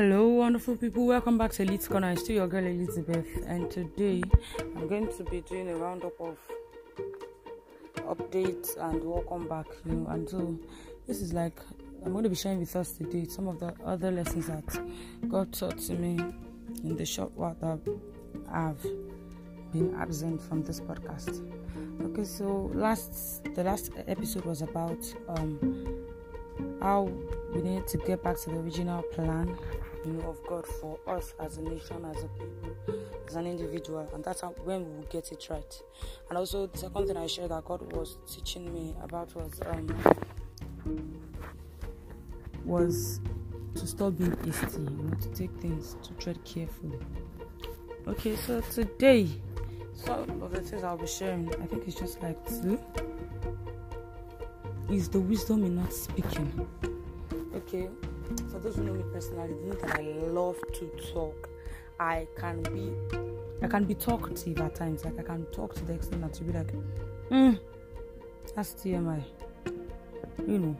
Hello, 0.00 0.28
wonderful 0.28 0.76
people. 0.76 1.08
Welcome 1.08 1.38
back 1.38 1.50
to 1.54 1.64
Elite 1.64 1.88
Corner. 1.88 2.12
It's 2.12 2.22
still 2.22 2.36
your 2.36 2.46
girl 2.46 2.64
Elizabeth, 2.64 3.26
and 3.48 3.68
today 3.68 4.22
I'm 4.60 4.86
going 4.86 5.08
to 5.08 5.24
be 5.24 5.40
doing 5.40 5.68
a 5.70 5.74
roundup 5.74 6.12
of 6.20 6.38
updates 7.96 8.76
and 8.76 9.02
welcome 9.02 9.48
back. 9.48 9.66
You 9.84 9.94
know, 9.94 10.10
and 10.10 10.30
so 10.30 10.56
this 11.08 11.20
is 11.20 11.32
like 11.32 11.58
I'm 12.06 12.12
going 12.12 12.22
to 12.22 12.30
be 12.30 12.36
sharing 12.36 12.60
with 12.60 12.76
us 12.76 12.92
today 12.92 13.24
some 13.24 13.48
of 13.48 13.58
the 13.58 13.74
other 13.84 14.12
lessons 14.12 14.46
that 14.46 15.28
God 15.28 15.52
taught 15.52 15.78
to 15.78 15.94
me 15.94 16.24
in 16.84 16.96
the 16.96 17.04
short 17.04 17.32
while 17.32 17.56
that 17.60 17.80
I've 18.52 18.80
been 19.72 19.96
absent 19.98 20.40
from 20.40 20.62
this 20.62 20.78
podcast. 20.78 21.44
Okay, 22.04 22.22
so 22.22 22.70
last 22.72 23.42
the 23.52 23.64
last 23.64 23.90
episode 24.06 24.44
was 24.44 24.62
about 24.62 25.12
um 25.26 26.06
how 26.80 27.10
we 27.52 27.62
need 27.62 27.86
to 27.86 27.98
get 27.98 28.22
back 28.22 28.38
to 28.40 28.50
the 28.50 28.56
original 28.58 29.02
plan 29.02 29.58
know 30.08 30.28
of 30.28 30.44
God 30.46 30.66
for 30.66 30.98
us 31.06 31.34
as 31.40 31.58
a 31.58 31.62
nation, 31.62 32.04
as 32.04 32.24
a 32.24 32.28
people, 32.28 32.76
as 33.26 33.36
an 33.36 33.46
individual, 33.46 34.08
and 34.14 34.24
that's 34.24 34.40
how, 34.40 34.48
when 34.64 34.84
we 34.84 34.96
will 34.96 35.06
get 35.10 35.30
it 35.32 35.46
right. 35.50 35.82
And 36.28 36.38
also 36.38 36.66
the 36.66 36.78
second 36.78 37.06
thing 37.06 37.16
I 37.16 37.26
shared 37.26 37.50
that 37.50 37.64
God 37.64 37.92
was 37.92 38.18
teaching 38.28 38.72
me 38.72 38.94
about 39.02 39.34
was 39.34 39.60
um 39.66 39.88
was 42.64 43.20
to 43.74 43.86
stop 43.86 44.16
being 44.18 44.36
hasty, 44.44 44.80
you 44.82 44.90
know, 44.90 45.14
to 45.20 45.28
take 45.30 45.50
things 45.60 45.96
to 46.02 46.12
tread 46.14 46.42
carefully. 46.44 46.98
Okay, 48.06 48.36
so 48.36 48.60
today 48.60 49.28
some 49.92 50.42
of 50.42 50.52
the 50.52 50.60
things 50.60 50.84
I'll 50.84 50.96
be 50.96 51.06
sharing, 51.06 51.48
I 51.60 51.66
think 51.66 51.86
it's 51.86 51.98
just 51.98 52.22
like 52.22 52.38
two 52.46 52.78
is 54.90 55.08
the 55.08 55.20
wisdom 55.20 55.64
in 55.64 55.76
not 55.76 55.92
speaking. 55.92 56.66
Okay, 57.54 57.88
for 58.50 58.58
those 58.58 58.76
who 58.76 58.84
know 58.84 58.94
me 58.94 59.04
personally, 59.12 59.54
know 59.64 59.74
that 59.74 59.98
I 59.98 60.02
love 60.28 60.58
to 60.74 60.86
talk. 61.12 61.48
I 62.00 62.26
can 62.36 62.62
be, 62.62 62.92
I 63.62 63.66
can 63.66 63.84
be 63.84 63.94
talkative 63.94 64.58
at 64.60 64.74
times. 64.74 65.04
Like 65.04 65.18
I 65.18 65.22
can 65.22 65.46
talk 65.46 65.74
to 65.74 65.84
the 65.84 65.94
extent 65.94 66.22
that 66.22 66.38
you 66.40 66.46
be 66.46 66.52
like, 66.52 66.70
hmm, 67.28 67.54
that's 68.54 68.74
TMI, 68.74 69.22
you 70.46 70.58
know. 70.58 70.76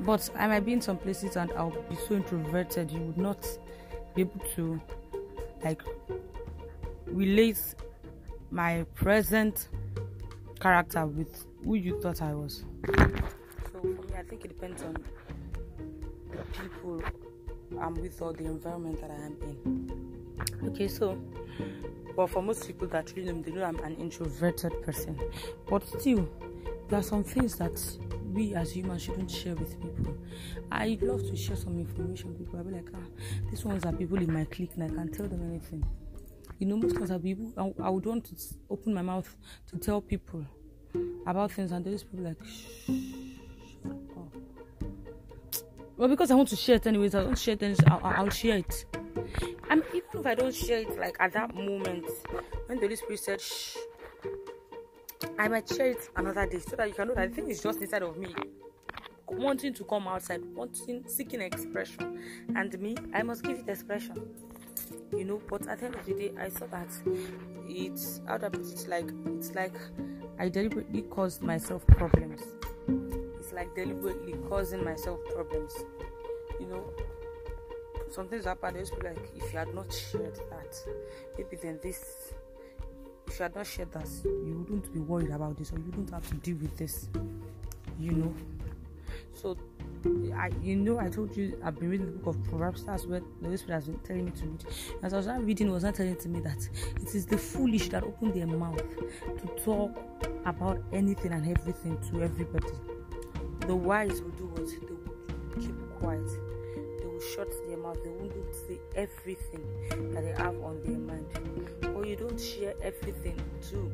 But 0.00 0.28
I 0.36 0.46
might 0.48 0.66
be 0.66 0.74
in 0.74 0.80
some 0.82 0.98
places 0.98 1.36
and 1.36 1.50
I'll 1.52 1.70
be 1.88 1.96
so 1.96 2.14
introverted, 2.14 2.90
you 2.90 3.00
would 3.00 3.16
not 3.16 3.46
be 4.14 4.22
able 4.22 4.40
to, 4.54 4.80
like, 5.62 5.82
relate 7.06 7.74
my 8.50 8.84
present 8.94 9.68
character 10.60 11.06
with 11.06 11.46
who 11.64 11.74
you 11.74 12.00
thought 12.00 12.20
I 12.20 12.34
was. 12.34 12.64
So 12.86 13.80
for 13.80 13.86
me, 13.86 14.14
I 14.18 14.22
think 14.22 14.44
it 14.44 14.48
depends 14.48 14.82
on 14.82 14.96
people 16.60 17.02
I'm 17.80 17.94
with 17.94 18.20
or 18.22 18.32
the 18.32 18.44
environment 18.44 19.00
that 19.00 19.10
I 19.10 19.14
am 19.14 19.36
in. 19.42 20.68
Okay, 20.68 20.88
so 20.88 21.18
but 22.16 22.30
for 22.30 22.42
most 22.42 22.66
people 22.66 22.86
that 22.88 23.12
really 23.16 23.28
know 23.28 23.34
me, 23.34 23.42
they 23.42 23.50
know 23.50 23.64
I'm 23.64 23.78
an 23.80 23.96
introverted 23.96 24.82
person. 24.82 25.18
But 25.68 25.86
still, 25.86 26.28
there 26.88 27.00
are 27.00 27.02
some 27.02 27.24
things 27.24 27.56
that 27.56 27.80
we 28.32 28.54
as 28.54 28.76
humans 28.76 29.02
shouldn't 29.02 29.30
share 29.30 29.54
with 29.54 29.80
people. 29.80 30.16
I 30.70 30.98
love 31.00 31.22
to 31.22 31.36
share 31.36 31.56
some 31.56 31.78
information 31.78 32.30
with 32.30 32.38
people. 32.38 32.58
I'll 32.58 32.64
be 32.64 32.72
like, 32.72 32.88
ah, 32.94 32.98
these 33.50 33.64
ones 33.64 33.84
are 33.84 33.92
people 33.92 34.18
in 34.18 34.32
my 34.32 34.44
clique 34.44 34.72
and 34.74 34.84
I 34.84 34.94
can't 34.94 35.12
tell 35.12 35.26
them 35.26 35.42
anything. 35.48 35.84
You 36.58 36.66
know, 36.66 36.76
most 36.76 36.94
times 36.94 37.10
are 37.10 37.18
people 37.18 37.52
I, 37.56 37.86
I 37.86 37.90
would 37.90 38.06
want 38.06 38.24
to 38.26 38.34
open 38.70 38.94
my 38.94 39.02
mouth 39.02 39.36
to 39.68 39.76
tell 39.76 40.00
people 40.00 40.44
about 41.26 41.52
things 41.52 41.72
and 41.72 41.84
those 41.84 42.04
people 42.04 42.26
like 42.26 42.44
shh. 42.44 43.33
Well, 45.96 46.08
because 46.08 46.30
I 46.30 46.34
want 46.34 46.48
to 46.48 46.56
share 46.56 46.76
it 46.76 46.86
anyways, 46.86 47.14
I 47.14 47.22
don't 47.22 47.38
share 47.38 47.56
it. 47.60 47.80
I'll, 47.88 48.00
I'll 48.02 48.30
share 48.30 48.58
it. 48.58 48.84
I 49.70 49.76
mean, 49.76 49.84
even 49.94 50.08
if 50.20 50.26
I 50.26 50.34
don't 50.34 50.54
share 50.54 50.78
it, 50.80 50.98
like 50.98 51.16
at 51.20 51.32
that 51.34 51.54
moment 51.54 52.06
when 52.66 52.78
the 52.78 52.86
Holy 52.86 52.96
Spirit 52.96 53.20
said 53.20 53.40
shh, 53.40 53.76
I 55.38 55.48
might 55.48 55.68
share 55.68 55.90
it 55.90 56.10
another 56.16 56.46
day 56.46 56.58
so 56.58 56.74
that 56.76 56.88
you 56.88 56.94
can 56.94 57.08
know 57.08 57.14
that 57.14 57.30
the 57.30 57.36
thing 57.36 57.50
is 57.50 57.62
just 57.62 57.80
inside 57.80 58.02
of 58.02 58.16
me, 58.16 58.34
wanting 59.28 59.72
to 59.74 59.84
come 59.84 60.08
outside, 60.08 60.42
wanting 60.54 61.04
seeking 61.06 61.40
expression, 61.40 62.22
and 62.56 62.78
me, 62.80 62.96
I 63.12 63.22
must 63.22 63.44
give 63.44 63.58
it 63.58 63.68
expression. 63.68 64.28
You 65.16 65.24
know, 65.24 65.42
but 65.48 65.66
at 65.68 65.78
the 65.78 65.86
end 65.86 65.94
of 65.94 66.06
the 66.06 66.14
day, 66.14 66.32
I 66.38 66.48
saw 66.48 66.66
that 66.66 66.88
it's 67.68 68.20
out 68.26 68.42
of 68.42 68.54
it's 68.54 68.88
like 68.88 69.10
it's 69.26 69.54
like 69.54 69.74
I 70.38 70.48
deliberately 70.48 71.02
caused 71.02 71.42
myself 71.42 71.86
problems. 71.86 72.42
Like 73.54 73.74
deliberately 73.74 74.34
causing 74.48 74.84
myself 74.84 75.20
problems. 75.32 75.72
You 76.58 76.66
know, 76.66 76.84
some 78.10 78.26
things 78.28 78.46
happen. 78.46 78.74
Just 78.74 78.98
be 78.98 79.06
like, 79.06 79.30
if 79.36 79.52
you 79.52 79.58
had 79.58 79.72
not 79.74 79.92
shared 79.92 80.34
that, 80.50 80.76
maybe 81.38 81.56
then 81.56 81.78
this. 81.82 82.32
If 83.28 83.38
you 83.38 83.42
had 83.44 83.54
not 83.54 83.66
shared 83.66 83.92
that, 83.92 84.08
you 84.24 84.56
wouldn't 84.58 84.92
be 84.92 85.00
worried 85.00 85.30
about 85.30 85.56
this, 85.56 85.72
or 85.72 85.78
you 85.78 85.84
wouldn't 85.86 86.10
have 86.10 86.28
to 86.28 86.34
deal 86.36 86.56
with 86.56 86.76
this. 86.76 87.08
You 87.98 88.12
know. 88.12 88.34
So, 89.32 89.56
I, 90.36 90.50
you 90.62 90.76
know, 90.76 90.98
I 90.98 91.08
told 91.08 91.36
you 91.36 91.58
I've 91.64 91.78
been 91.78 91.90
reading 91.90 92.06
the 92.06 92.12
book 92.12 92.34
of 92.34 92.44
Proverbs. 92.44 92.84
That's 92.84 93.06
what 93.06 93.22
the 93.40 93.46
Holy 93.46 93.56
Spirit 93.56 93.74
has 93.76 93.86
been 93.86 93.98
telling 94.00 94.24
me 94.24 94.30
to 94.32 94.46
read. 94.46 94.64
As 95.02 95.14
I 95.14 95.16
was 95.16 95.26
not 95.26 95.44
reading, 95.44 95.70
was 95.70 95.84
not 95.84 95.94
telling 95.94 96.16
to 96.16 96.28
me 96.28 96.40
that 96.40 96.68
it 97.00 97.14
is 97.14 97.26
the 97.26 97.38
foolish 97.38 97.88
that 97.90 98.02
open 98.02 98.32
their 98.32 98.46
mouth 98.46 98.82
to 99.38 99.64
talk 99.64 99.96
about 100.44 100.82
anything 100.92 101.32
and 101.32 101.48
everything 101.48 101.98
to 102.10 102.22
everybody. 102.22 102.68
The 103.66 103.74
wise 103.74 104.22
will 104.22 104.30
do 104.30 104.46
what 104.46 104.66
they 104.66 104.78
will 104.78 105.60
keep 105.60 105.98
quiet. 105.98 106.26
They 106.98 107.06
will 107.06 107.20
shut 107.34 107.48
their 107.66 107.76
mouth. 107.76 107.98
They 108.02 108.10
won't 108.10 108.54
say 108.54 108.78
everything 108.94 109.64
that 110.12 110.22
they 110.22 110.42
have 110.42 110.60
on 110.62 110.82
their 110.82 110.98
mind. 110.98 111.96
Or 111.96 112.04
you 112.04 112.16
don't 112.16 112.40
share 112.40 112.74
everything 112.82 113.40
too 113.62 113.90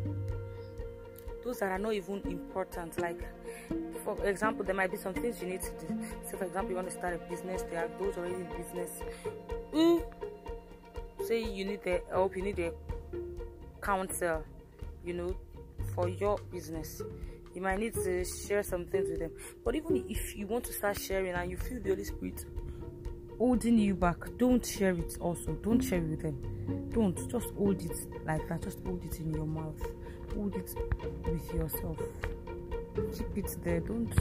those 1.44 1.58
that 1.60 1.70
are 1.72 1.78
not 1.78 1.92
even 1.92 2.20
important 2.26 2.98
like 3.00 3.20
for 4.04 4.26
example 4.26 4.64
there 4.64 4.75
might 4.75 4.91
be 4.91 4.97
some 4.97 5.14
things 5.14 5.41
you 5.41 5.48
need 5.48 5.60
to 5.60 5.70
do 5.87 5.98
so 6.28 6.37
for 6.37 6.44
example 6.44 6.70
you 6.70 6.76
want 6.76 6.88
to 6.88 6.92
start 6.94 7.14
a 7.14 7.31
business 7.31 7.62
there 7.70 7.84
are 7.84 7.88
those 7.98 8.16
already 8.16 8.34
in 8.34 8.48
business 8.56 8.91
who 9.72 10.02
say 11.26 11.42
you 11.42 11.64
need 11.64 11.82
the 11.82 12.00
help 12.10 12.37
you 12.37 12.42
need 12.42 12.58
a 12.58 12.72
counsel 13.81 14.44
you 15.04 15.14
know 15.14 15.34
for 15.94 16.08
your 16.08 16.38
business 16.52 17.02
you 17.55 17.62
might 17.62 17.78
need 17.78 17.94
to 17.94 18.25
share 18.25 18.62
some 18.62 18.87
things 18.87 19.09
with 19.11 19.21
them. 19.21 19.33
But 19.65 19.75
even 19.75 20.05
if 20.09 20.37
you 20.37 20.47
want 20.47 20.65
to 20.65 20.72
start 20.72 20.99
sharing 20.99 21.33
and 21.33 21.50
you 21.50 21.56
feel 21.56 21.81
the 21.81 21.91
holy 21.91 22.05
spirit 22.05 22.44
holding 23.41 23.78
you 23.78 23.94
back 23.94 24.19
don't 24.37 24.65
share 24.65 24.93
it 24.93 25.16
also. 25.19 25.55
Don't 25.62 25.81
share 25.81 25.99
it 25.99 26.11
with 26.11 26.22
them. 26.22 26.91
Don't. 26.91 27.16
Just 27.31 27.49
hold 27.56 27.83
it 27.83 27.97
like 28.27 28.47
that. 28.49 28.62
Just 28.62 28.81
hold 28.84 29.03
it 29.03 29.19
in 29.19 29.33
your 29.33 29.47
mouth. 29.47 29.81
Hold 30.34 30.55
it 30.55 30.71
with 31.25 31.55
yourself. 31.55 31.99
Keep 32.94 33.38
it 33.38 33.56
there. 33.65 33.81
Don't 33.81 34.15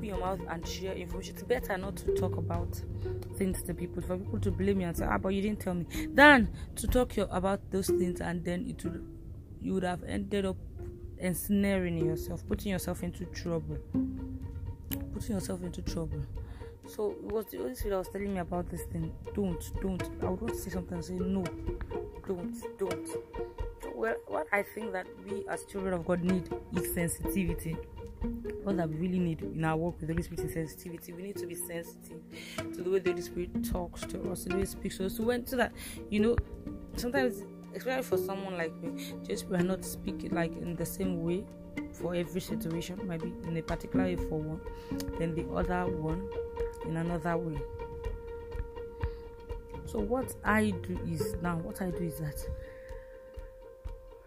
open 0.00 0.04
your 0.04 0.18
mouth 0.18 0.40
and 0.48 0.66
share 0.66 0.94
information. 0.94 1.34
It's 1.34 1.42
better 1.42 1.76
not 1.76 1.96
to 1.98 2.14
talk 2.14 2.38
about 2.38 2.80
things 3.36 3.62
to 3.64 3.74
people. 3.74 4.02
For 4.02 4.16
people 4.16 4.40
to 4.40 4.50
blame 4.50 4.80
you 4.80 4.86
and 4.86 4.96
say 4.96 5.04
ah 5.04 5.18
but 5.18 5.28
you 5.28 5.42
didn't 5.42 5.60
tell 5.60 5.74
me. 5.74 5.86
Than 6.14 6.48
to 6.76 6.86
talk 6.86 7.18
about 7.18 7.70
those 7.70 7.88
things 7.88 8.22
and 8.22 8.42
then 8.42 8.66
it 8.66 8.82
you 9.60 9.74
would 9.74 9.84
have 9.84 10.02
ended 10.04 10.46
up 10.46 10.56
ensnaring 11.20 11.98
yourself 12.04 12.46
putting 12.48 12.72
yourself 12.72 13.02
into 13.02 13.24
trouble 13.26 13.78
putting 15.12 15.34
yourself 15.34 15.62
into 15.62 15.82
trouble 15.82 16.22
so 16.90 17.12
it 17.12 17.32
was 17.32 17.46
the 17.46 17.58
Holy 17.58 17.74
Spirit 17.76 17.90
that 17.90 17.98
was 17.98 18.08
telling 18.08 18.34
me 18.34 18.40
about 18.40 18.68
this 18.68 18.82
thing. 18.84 19.12
Don't, 19.32 19.62
don't. 19.80 20.02
I 20.22 20.28
would 20.28 20.40
want 20.40 20.54
to 20.54 20.58
say 20.60 20.70
something 20.70 20.94
and 20.94 21.04
say 21.04 21.14
no. 21.14 21.44
Don't, 22.26 22.78
don't. 22.78 23.06
So 23.06 23.92
well, 23.94 24.16
what 24.26 24.48
I 24.52 24.62
think 24.62 24.92
that 24.92 25.06
we 25.28 25.44
as 25.48 25.64
children 25.66 25.94
of 25.94 26.04
God 26.04 26.24
need 26.24 26.52
is 26.74 26.92
sensitivity. 26.92 27.76
What 28.64 28.76
that 28.78 28.88
we 28.88 28.96
really 28.96 29.20
need 29.20 29.42
in 29.42 29.64
our 29.64 29.76
work 29.76 30.00
with 30.00 30.08
the 30.08 30.14
Holy 30.14 30.24
Spirit 30.24 30.44
is 30.46 30.54
sensitivity. 30.54 31.12
We 31.12 31.22
need 31.22 31.36
to 31.36 31.46
be 31.46 31.54
sensitive 31.54 32.20
to 32.58 32.82
the 32.82 32.90
way 32.90 32.98
the 32.98 33.10
Holy 33.10 33.22
Spirit 33.22 33.64
talks 33.70 34.00
to 34.06 34.30
us, 34.30 34.44
the 34.44 34.54
way 34.54 34.60
He 34.62 34.66
speaks 34.66 34.98
to 34.98 35.06
us. 35.06 35.16
So 35.16 35.22
when 35.22 35.46
so 35.46 35.56
that 35.56 35.72
you 36.10 36.18
know, 36.18 36.36
sometimes 36.96 37.44
especially 37.74 38.02
for 38.02 38.18
someone 38.18 38.56
like 38.56 38.74
me, 38.82 39.14
just 39.26 39.46
we 39.48 39.56
are 39.56 39.62
not 39.62 39.84
speaking 39.84 40.30
like 40.30 40.52
in 40.56 40.76
the 40.76 40.86
same 40.86 41.22
way 41.22 41.44
for 41.92 42.14
every 42.14 42.40
situation, 42.40 43.00
maybe 43.06 43.32
in 43.44 43.56
a 43.56 43.62
particular 43.62 44.04
way 44.04 44.16
for 44.16 44.38
one, 44.40 44.60
then 45.18 45.34
the 45.34 45.46
other 45.54 45.90
one 45.90 46.28
in 46.86 46.96
another 46.96 47.36
way. 47.36 47.58
So 49.86 49.98
what 49.98 50.34
I 50.44 50.70
do 50.70 50.98
is 51.08 51.34
now 51.42 51.56
what 51.58 51.82
I 51.82 51.90
do 51.90 52.04
is 52.04 52.18
that 52.20 52.40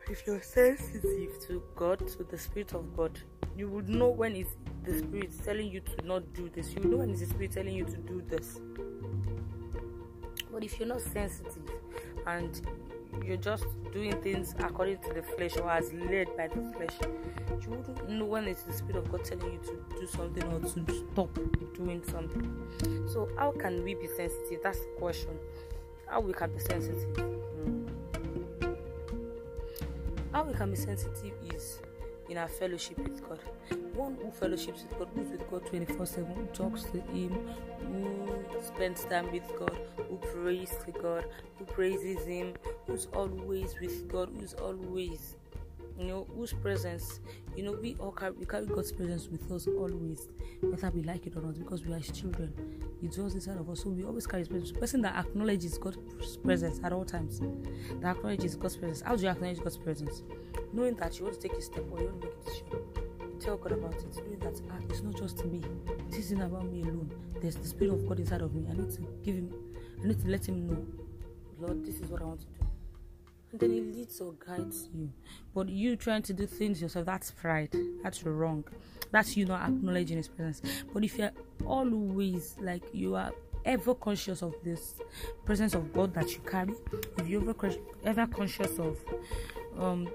if 0.10 0.28
you're 0.28 0.42
sensitive 0.42 1.40
to 1.48 1.64
God, 1.76 2.06
to 2.08 2.24
the 2.24 2.38
Spirit 2.38 2.74
of 2.74 2.96
God, 2.96 3.18
you 3.56 3.70
would 3.70 3.88
know 3.88 4.10
when 4.10 4.36
it's 4.36 4.56
the 4.84 5.00
Spirit 5.00 5.32
telling 5.44 5.72
you 5.72 5.80
to 5.80 6.06
not 6.06 6.34
do 6.34 6.50
this. 6.50 6.74
You 6.74 6.84
know 6.84 6.98
when 6.98 7.12
it's 7.12 7.22
the 7.22 7.28
Spirit 7.28 7.52
telling 7.54 7.76
you 7.76 7.86
to 7.86 7.98
do 7.98 8.22
this. 8.28 8.60
But 10.52 10.64
if 10.64 10.78
you're 10.78 10.88
not 10.88 11.02
sensitive 11.02 11.64
and 12.28 12.62
you're 13.26 13.38
just 13.38 13.66
doing 13.92 14.20
things 14.22 14.56
according 14.60 14.98
to 15.00 15.14
the 15.14 15.22
flesh 15.22 15.58
or 15.58 15.70
as 15.70 15.94
led 15.94 16.28
by 16.36 16.48
the 16.48 16.62
flesh, 16.76 16.98
you 17.62 17.70
wouldn't 17.70 18.10
know 18.10 18.26
when 18.26 18.48
it's 18.48 18.64
the 18.64 18.74
Spirit 18.74 18.98
of 18.98 19.12
God 19.12 19.24
telling 19.24 19.54
you 19.54 19.60
to 19.60 20.00
do 20.00 20.08
something 20.08 20.44
or 20.44 20.60
to 20.60 21.06
stop 21.12 21.30
doing 21.74 22.04
something. 22.10 23.08
So, 23.12 23.30
how 23.38 23.52
can 23.52 23.84
we 23.84 23.96
be 23.96 24.08
sensitive? 24.08 24.60
That's 24.64 24.80
the 24.80 24.92
question. 25.00 25.38
How 26.08 26.20
we 26.20 26.34
can 26.34 26.52
be 26.52 26.60
sensitive? 26.60 27.04
Hmm. 27.16 27.86
How 30.32 30.44
we 30.44 30.54
can 30.54 30.72
be 30.72 30.76
sensitive 30.76 31.34
is 31.54 31.80
in 32.30 32.38
our 32.38 32.48
fellowship 32.48 32.98
with 32.98 33.28
God. 33.28 33.40
One 33.96 34.18
who 34.22 34.32
fellowships 34.32 34.84
with 34.84 34.98
God, 34.98 35.10
who's 35.16 35.30
with 35.30 35.50
God 35.50 35.66
24 35.68 36.06
7, 36.06 36.34
who 36.34 36.46
talks 36.48 36.84
to 36.84 37.00
Him, 37.02 37.38
who 37.80 38.44
spends 38.62 39.06
time 39.06 39.32
with 39.32 39.48
God, 39.58 39.78
who 40.10 40.18
prays 40.18 40.72
to 40.86 40.92
God, 40.92 41.26
who 41.60 41.66
praises 41.66 42.26
Him, 42.26 42.54
who's 42.88 43.08
always 43.14 43.76
with 43.80 44.08
God, 44.10 44.30
who's 44.38 44.54
always, 44.54 45.36
you 45.98 46.06
know, 46.06 46.28
whose 46.36 46.54
presence, 46.54 47.20
you 47.56 47.64
know, 47.64 47.74
we 47.74 47.96
all 48.00 48.12
carry, 48.12 48.32
we 48.34 48.46
carry 48.46 48.66
God's 48.66 48.92
presence 48.92 49.28
with 49.30 49.52
us 49.52 49.68
always, 49.68 50.28
whether 50.62 50.90
we 50.90 51.04
like 51.04 51.26
it 51.28 51.36
or 51.36 51.42
not, 51.42 51.58
because 51.58 51.86
we 51.86 51.94
are 51.94 51.98
His 51.98 52.12
children. 52.12 52.54
He 53.02 53.08
dwells 53.08 53.36
inside 53.36 53.58
of 53.58 53.70
us, 53.70 53.84
so 53.84 53.90
we 53.90 54.04
always 54.04 54.28
carry 54.28 54.42
His 54.42 54.50
presence. 54.50 54.72
The 54.72 54.80
person 54.80 55.02
that 55.02 55.16
acknowledges 55.16 55.78
God's 55.78 56.38
presence 56.38 56.80
at 56.84 56.94
all 56.94 57.06
times, 57.06 57.42
that 58.02 58.18
acknowledges 58.18 58.56
God's 58.56 58.78
presence. 58.78 59.02
How 59.02 59.16
do 59.16 59.24
you 59.24 59.30
acknowledge 59.30 59.60
God's 59.60 59.78
presence? 59.78 60.24
Knowing 60.72 60.96
that 60.96 61.18
you 61.18 61.26
want 61.26 61.40
to 61.40 61.48
take 61.48 61.58
a 61.58 61.62
step 61.62 61.86
or 61.92 62.00
you 62.00 62.06
want 62.08 62.22
to 62.22 62.28
make 62.28 62.36
a 62.36 62.44
decision 62.46 63.04
tell 63.44 63.58
God 63.58 63.74
about 63.74 63.96
it, 63.96 64.16
knowing 64.16 64.40
that 64.40 64.62
ah, 64.72 64.78
it's 64.90 65.02
not 65.02 65.18
just 65.18 65.44
me. 65.46 65.62
This 66.10 66.26
isn't 66.26 66.42
about 66.42 66.66
me 66.72 66.82
alone. 66.84 67.12
There's 67.42 67.56
the 67.56 67.68
Spirit 67.68 67.94
of 67.94 68.08
God 68.08 68.20
inside 68.20 68.42
of 68.42 68.56
me. 68.56 68.66
I 68.70 68.74
need 68.74 68.90
to 68.92 69.02
give 69.24 69.36
Him, 69.36 69.54
I 70.02 70.08
need 70.08 70.22
to 70.22 70.28
let 70.30 70.48
Him 70.48 70.68
know, 70.68 70.86
Lord, 71.60 71.86
this 71.86 71.96
is 71.96 72.10
what 72.10 72.22
I 72.22 72.26
want 72.26 72.40
to 72.42 72.46
do. 72.46 72.63
Then 73.54 73.72
He 73.72 73.82
leads 73.82 74.20
or 74.20 74.34
guides 74.34 74.90
you. 74.94 75.12
But 75.54 75.70
you 75.70 75.96
trying 75.96 76.24
to 76.24 76.34
do 76.34 76.48
things 76.48 76.82
yourself, 76.82 77.06
that's 77.06 77.32
pride. 77.32 77.76
That's 78.02 78.24
wrong. 78.26 78.64
That's 79.12 79.38
you 79.38 79.46
not 79.46 79.62
acknowledging 79.62 80.18
His 80.18 80.28
presence. 80.28 80.62
But 80.92 81.04
if 81.04 81.18
you're 81.18 81.32
always 81.66 82.56
like 82.60 82.84
you 82.94 83.16
are 83.16 83.32
ever 83.66 83.94
conscious 83.94 84.42
of 84.42 84.56
this 84.64 84.96
presence 85.46 85.74
of 85.74 85.94
God 85.94 86.14
that 86.16 86.34
you 86.34 86.40
carry, 86.40 86.74
if 87.18 87.28
you're 87.28 87.48
ever, 87.48 87.70
ever 88.04 88.28
conscious 88.28 88.80
of 88.80 88.98
um, 89.78 90.10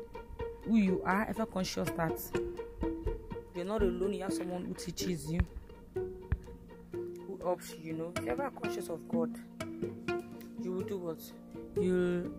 who 0.64 0.76
you 0.76 1.02
are, 1.05 1.26
ever 1.29 1.46
conscious 1.46 1.88
that 1.91 2.20
you're 3.55 3.64
not 3.64 3.82
alone, 3.82 4.12
you 4.14 4.23
have 4.23 4.32
someone 4.32 4.64
who 4.64 4.75
teaches 4.75 5.31
you, 5.31 5.41
who 5.94 7.38
helps 7.43 7.75
you, 7.75 7.79
you 7.82 7.93
know. 7.94 8.12
If 8.17 8.25
you're 8.25 8.32
ever 8.32 8.50
conscious 8.50 8.88
of 8.88 9.08
God, 9.08 9.34
you 10.62 10.73
will 10.73 10.82
do 10.82 10.99
what? 10.99 11.19
You'll 11.81 12.31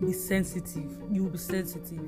be 0.00 0.12
sensitive. 0.12 0.90
You 1.10 1.28
be 1.28 1.38
sensitive 1.38 2.00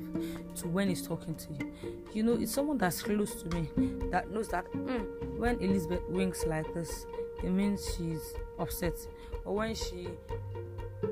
to 0.55 0.67
when 0.67 0.89
he's 0.89 1.05
talking 1.05 1.35
to 1.35 1.53
you. 1.53 1.71
You 2.13 2.23
know, 2.23 2.33
it's 2.33 2.51
someone 2.51 2.77
that's 2.77 3.01
close 3.01 3.41
to 3.43 3.49
me 3.55 3.69
that 4.11 4.31
knows 4.31 4.49
that 4.49 4.65
mm, 4.73 5.37
when 5.37 5.59
Elizabeth 5.59 6.01
winks 6.09 6.45
like 6.45 6.71
this, 6.73 7.05
it 7.43 7.49
means 7.49 7.95
she's 7.95 8.33
upset. 8.59 8.95
Or 9.45 9.55
when 9.55 9.75
she 9.75 10.07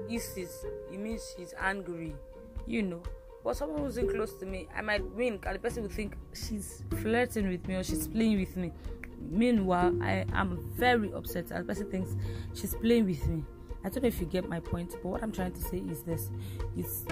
hisses, 0.10 0.66
it 0.92 1.00
means 1.00 1.34
she's 1.38 1.54
angry. 1.60 2.16
You 2.68 2.84
know, 2.84 3.04
but 3.44 3.58
someone 3.58 3.82
who's 3.82 3.98
close 3.98 4.34
to 4.36 4.46
me, 4.46 4.68
I 4.76 4.82
might 4.82 5.04
wink, 5.16 5.46
and 5.46 5.56
the 5.56 5.60
person 5.60 5.84
will 5.84 5.90
think 5.90 6.16
she's 6.34 6.84
flirting 7.02 7.50
with 7.50 7.68
me 7.68 7.76
or 7.76 7.84
she's 7.84 8.08
playing 8.08 8.40
with 8.40 8.56
me. 8.56 8.72
Meanwhile, 9.30 9.96
I 10.02 10.26
am 10.34 10.58
very 10.76 11.12
upset, 11.14 11.52
and 11.52 11.62
the 11.62 11.74
person 11.74 11.90
thinks 11.90 12.16
she's 12.54 12.76
playing 12.76 13.06
with 13.06 13.28
me. 13.28 13.44
I 13.84 13.90
don't 13.90 14.04
know 14.04 14.08
if 14.08 14.20
you 14.20 14.28
get 14.28 14.48
my 14.48 14.60
point, 14.60 14.92
but 14.92 15.06
what 15.06 15.24
I'm 15.24 15.32
trying 15.32 15.54
to 15.54 15.62
say 15.62 15.78
is 15.80 16.04
this: 16.04 16.30
it's 16.78 17.04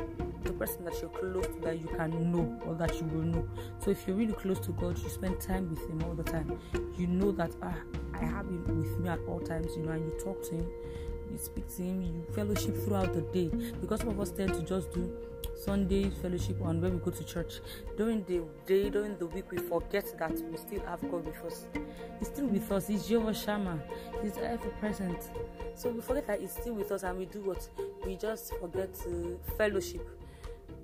the 0.43 0.53
person 0.53 0.85
that 0.85 0.99
you're 1.01 1.09
close 1.09 1.45
to 1.47 1.59
that 1.61 1.81
you 1.81 1.87
can 1.87 2.31
know 2.31 2.61
or 2.65 2.75
that 2.75 2.99
you 2.99 3.07
will 3.07 3.23
know. 3.23 3.47
So 3.79 3.91
if 3.91 4.07
you're 4.07 4.15
really 4.15 4.33
close 4.33 4.59
to 4.61 4.71
God, 4.73 4.97
you 4.99 5.09
spend 5.09 5.39
time 5.39 5.69
with 5.69 5.79
Him 5.89 6.03
all 6.03 6.13
the 6.13 6.23
time. 6.23 6.59
You 6.97 7.07
know 7.07 7.31
that 7.33 7.51
ah, 7.61 7.75
I 8.13 8.25
have 8.25 8.45
Him 8.45 8.63
with 8.65 8.99
me 8.99 9.09
at 9.09 9.19
all 9.27 9.39
times, 9.39 9.75
you 9.75 9.83
know, 9.83 9.91
and 9.91 10.05
you 10.05 10.19
talk 10.19 10.43
to 10.49 10.55
Him, 10.55 10.67
you 11.31 11.37
speak 11.37 11.67
to 11.75 11.81
Him, 11.81 12.01
you 12.01 12.25
fellowship 12.33 12.75
throughout 12.83 13.13
the 13.13 13.21
day. 13.21 13.47
Because 13.81 13.99
some 13.99 14.09
of 14.09 14.19
us 14.19 14.31
tend 14.31 14.53
to 14.53 14.61
just 14.61 14.91
do 14.93 15.11
Sunday 15.55 16.09
fellowship 16.21 16.61
on 16.61 16.81
when 16.81 16.93
we 16.93 16.99
go 16.99 17.11
to 17.11 17.23
church. 17.23 17.59
During 17.97 18.23
the 18.23 18.41
day, 18.65 18.89
during 18.89 19.17
the 19.17 19.25
week, 19.27 19.51
we 19.51 19.57
forget 19.57 20.05
that 20.17 20.31
we 20.31 20.57
still 20.57 20.81
have 20.85 21.01
God 21.01 21.25
with 21.25 21.43
us. 21.45 21.67
He's 22.19 22.27
still 22.29 22.47
with 22.47 22.71
us. 22.71 22.87
He's 22.87 23.07
Jehovah 23.07 23.33
Shammah. 23.33 23.79
He's 24.21 24.37
ever 24.37 24.69
present. 24.79 25.29
So 25.75 25.89
we 25.89 26.01
forget 26.01 26.27
that 26.27 26.39
He's 26.39 26.51
still 26.51 26.73
with 26.73 26.91
us, 26.91 27.03
and 27.03 27.17
we 27.17 27.25
do 27.25 27.41
what? 27.41 27.67
We 28.05 28.15
just 28.15 28.53
forget 28.55 28.93
to 29.03 29.39
fellowship. 29.57 30.07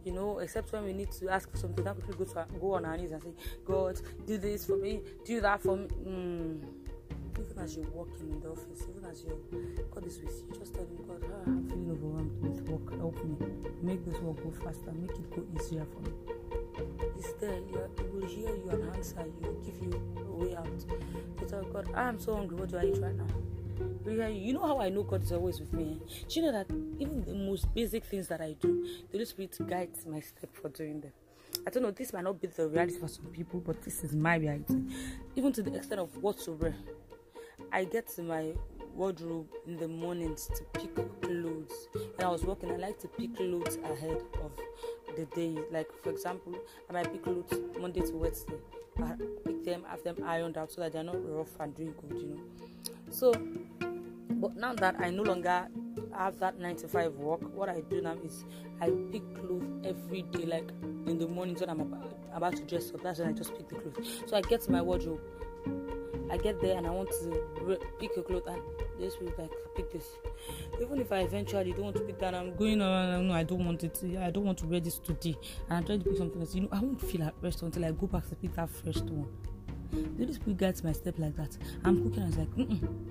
You 0.04 0.12
know, 0.12 0.40
except 0.40 0.72
when 0.72 0.84
we 0.86 0.94
need 0.94 1.12
to 1.14 1.30
ask 1.30 1.50
for 1.50 1.58
something, 1.58 1.84
that 1.84 1.96
we 1.96 2.14
go 2.14 2.26
to 2.26 2.46
go 2.60 2.74
on 2.74 2.86
our 2.86 2.96
knees 2.96 3.12
and 3.12 3.24
say, 3.24 3.34
"God, 3.66 4.00
do 4.28 4.38
this 4.38 4.66
for 4.66 4.78
me, 4.78 5.02
do 5.26 5.42
that 5.42 5.62
for 5.62 5.78
me." 5.78 5.88
Mm 5.88 6.85
even 7.40 7.60
as 7.60 7.76
you're 7.76 7.90
working 7.90 8.32
in 8.32 8.40
the 8.40 8.50
office, 8.50 8.84
even 8.90 9.10
as 9.10 9.24
you're 9.24 9.38
God 9.92 10.06
is 10.06 10.20
with 10.22 10.44
you, 10.48 10.60
just 10.60 10.74
tell 10.74 10.84
him, 10.84 10.98
God, 11.08 11.24
ah, 11.26 11.44
I'm 11.46 11.68
feeling 11.68 11.92
overwhelmed 11.92 12.42
with 12.42 12.70
work. 12.70 12.98
Help 12.98 13.24
me. 13.24 13.36
Make 13.82 14.06
this 14.06 14.20
work 14.20 14.44
go 14.44 14.52
faster. 14.64 14.92
Make 14.92 15.12
it 15.12 15.30
go 15.36 15.44
easier 15.56 15.86
for 15.86 16.02
me. 16.02 16.12
He's 17.16 17.34
there. 17.40 17.60
He 17.98 18.04
will 18.08 18.28
hear 18.28 18.56
you 18.56 18.70
and 18.70 18.96
answer 18.96 19.26
you. 19.26 19.48
Will 19.48 19.54
give 19.64 19.82
you 19.82 20.16
a 20.18 20.32
way 20.32 20.56
out. 20.56 20.68
You 21.42 21.48
tell 21.48 21.64
God, 21.64 21.90
ah, 21.96 22.08
I'm 22.08 22.20
so 22.20 22.36
hungry. 22.36 22.58
What 22.58 22.70
do 22.70 22.78
I 22.78 22.86
eat 22.86 23.02
right 23.02 23.16
now? 23.16 23.28
You 24.06 24.54
know 24.54 24.66
how 24.66 24.80
I 24.80 24.90
know 24.90 25.04
God 25.04 25.24
is 25.24 25.32
always 25.32 25.60
with 25.60 25.74
me. 25.74 26.00
Do 26.30 26.40
you 26.40 26.46
know 26.46 26.52
that 26.52 26.70
even 27.00 27.24
the 27.26 27.34
most 27.34 27.74
basic 27.74 28.06
things 28.06 28.28
that 28.28 28.40
I 28.40 28.56
do, 28.60 28.84
the 29.12 29.18
Holy 29.18 29.26
Spirit 29.26 29.58
guides 29.68 30.06
my 30.06 30.20
step 30.20 30.50
for 30.54 30.70
doing 30.70 31.02
them. 31.02 31.12
I 31.66 31.72
don't 31.72 31.84
know, 31.84 31.92
this 31.92 32.14
might 32.14 32.24
not 32.24 32.40
be 32.40 32.48
the 32.48 32.68
reality 32.68 33.00
for 33.00 33.08
some 33.08 33.26
people, 33.26 33.60
but 33.62 33.82
this 33.82 34.04
is 34.04 34.14
my 34.16 34.36
reality. 34.36 34.84
Even 35.36 35.52
to 35.54 35.64
the 35.64 35.74
extent 35.76 36.02
of 36.02 36.16
what 36.22 36.38
to 36.42 36.52
wear. 36.52 36.76
I 37.76 37.84
get 37.84 38.08
to 38.16 38.24
my 38.24 38.54
wardrobe 38.94 39.50
in 39.68 39.76
the 39.76 39.90
mornings 39.90 40.50
to 40.56 40.64
pick 40.80 40.96
clothes. 41.22 41.90
When 42.16 42.26
I 42.26 42.30
was 42.30 42.46
working, 42.46 42.72
I 42.72 42.78
like 42.78 43.00
to 43.00 43.10
pick 43.10 43.36
clothes 43.36 43.78
ahead 43.84 44.24
of 44.42 44.58
the 45.18 45.26
day. 45.36 45.58
Like 45.72 45.90
for 46.02 46.10
example, 46.12 46.56
I 46.90 46.94
might 46.94 47.12
pick 47.12 47.24
clothes 47.26 47.52
Monday 47.78 48.00
to 48.00 48.14
Wednesday. 48.14 48.56
I 49.04 49.16
pick 49.44 49.66
them, 49.66 49.84
have 49.90 50.02
them 50.06 50.16
ironed 50.26 50.58
out 50.58 50.72
so 50.72 50.80
that 50.80 50.94
they're 50.94 51.04
not 51.04 51.18
rough 51.30 51.50
and 51.60 51.78
wrinkled, 51.78 52.14
you 52.14 52.28
know. 52.28 52.42
So, 53.10 53.34
but 54.30 54.56
now 54.56 54.74
that 54.76 54.96
I 54.98 55.10
no 55.10 55.24
longer 55.24 55.68
have 56.18 56.40
that 56.40 56.58
nine 56.58 56.78
to 56.78 56.88
five 56.88 57.14
work, 57.16 57.42
what 57.54 57.68
I 57.68 57.82
do 57.82 58.02
now 58.02 58.16
is 58.24 58.46
I 58.80 58.90
pick 59.12 59.22
clothes 59.36 59.68
every 59.84 60.22
day, 60.22 60.46
like 60.46 60.72
in 61.08 61.18
the 61.20 61.28
mornings 61.28 61.60
when 61.60 61.70
I'm 61.70 61.94
about 62.34 62.56
to 62.56 62.64
dress 62.64 62.94
up. 62.94 63.04
That's 63.04 63.20
when 63.20 63.28
I 63.28 63.34
just 63.34 63.54
pick 63.54 63.68
the 63.68 63.76
clothes. 63.76 64.24
So 64.28 64.38
I 64.38 64.42
get 64.44 64.62
to 64.62 64.72
my 64.72 64.82
wardrobe 64.82 65.20
I 66.32 66.38
get 66.38 66.62
there 66.62 66.78
and 66.78 66.88
I 66.88 66.90
want 66.90 67.10
to 67.10 67.80
pick 68.00 68.12
a 68.18 68.22
cloth 68.22 68.48
and 68.48 68.62
this 69.00 69.20
will 69.20 69.32
like 69.38 69.52
pick 69.76 69.92
this. 69.92 70.08
Even 70.82 71.00
if 71.00 71.12
I 71.12 71.20
eventually 71.20 71.72
don't 71.72 71.84
want 71.84 71.96
to 71.98 72.02
pick 72.04 72.20
that, 72.20 72.34
I'm 72.34 72.56
going 72.56 72.82
on. 72.82 73.28
No, 73.28 73.34
I 73.34 73.44
don't 73.44 73.66
want 73.66 73.84
it. 73.84 74.00
I 74.20 74.32
don't 74.32 74.46
want 74.46 74.58
to 74.60 74.68
wear 74.68 74.80
this 74.80 75.00
today, 75.00 75.36
and 75.70 75.78
I'm 75.78 75.84
trying 75.84 76.00
to 76.00 76.10
pick 76.10 76.18
something 76.18 76.42
else. 76.42 76.56
You 76.56 76.62
know, 76.62 76.70
I 76.72 76.80
won't 76.80 77.02
feel 77.02 77.24
at 77.24 77.34
rest 77.42 77.62
until 77.62 77.86
I 77.86 77.92
go 77.92 78.08
back 78.08 78.28
to 78.30 78.36
pick 78.36 78.54
that 78.56 78.70
first 78.70 79.06
one. 79.06 79.28
The 79.92 80.24
Holy 80.26 80.34
Spirit 80.34 80.58
guides 80.58 80.84
my 80.84 80.92
step 80.92 81.16
like 81.20 81.36
that. 81.38 81.58
I'm 81.86 82.04
cooking, 82.04 82.24
I 82.24 82.26
was 82.26 82.38
like, 82.38 82.56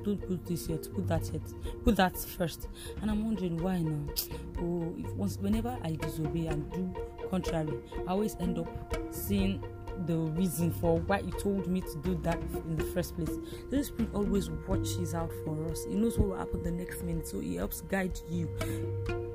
don't 0.05 0.29
put 0.29 0.45
this 0.45 0.69
yet, 0.69 0.87
put 0.95 1.07
that 1.09 1.31
yet, 1.33 1.43
put 1.83 1.97
that 1.97 2.19
first. 2.19 2.69
And 3.01 3.11
I'm 3.11 3.25
wondering 3.25 3.63
why 3.63 3.81
now. 3.81 4.13
Oh, 4.61 4.95
if 4.99 5.11
once 5.15 5.39
whenever 5.39 5.79
I 5.83 5.93
disobey 5.93 6.47
and 6.49 6.71
do 6.73 6.95
contrary, 7.31 7.79
I 8.07 8.11
always 8.11 8.37
end 8.41 8.59
up 8.59 8.69
seeing 9.11 9.63
the 10.07 10.17
reason 10.17 10.71
for 10.73 10.99
why 11.01 11.23
he 11.23 11.31
told 11.33 11.67
me 11.67 11.81
to 11.81 11.97
do 12.03 12.15
that 12.23 12.39
in 12.39 12.77
the 12.77 12.85
first 12.85 13.17
place. 13.17 13.37
The 13.71 13.85
Spirit 13.85 14.15
always 14.15 14.51
watches 14.51 15.15
out 15.15 15.31
for 15.45 15.71
us. 15.71 15.85
He 15.85 15.95
knows 15.95 16.19
what 16.19 16.29
will 16.29 16.37
happen 16.37 16.63
the 16.63 16.71
next 16.71 17.03
minute, 17.03 17.27
so 17.27 17.41
he 17.41 17.57
helps 17.57 17.81
guide 17.83 18.19
you 18.29 18.49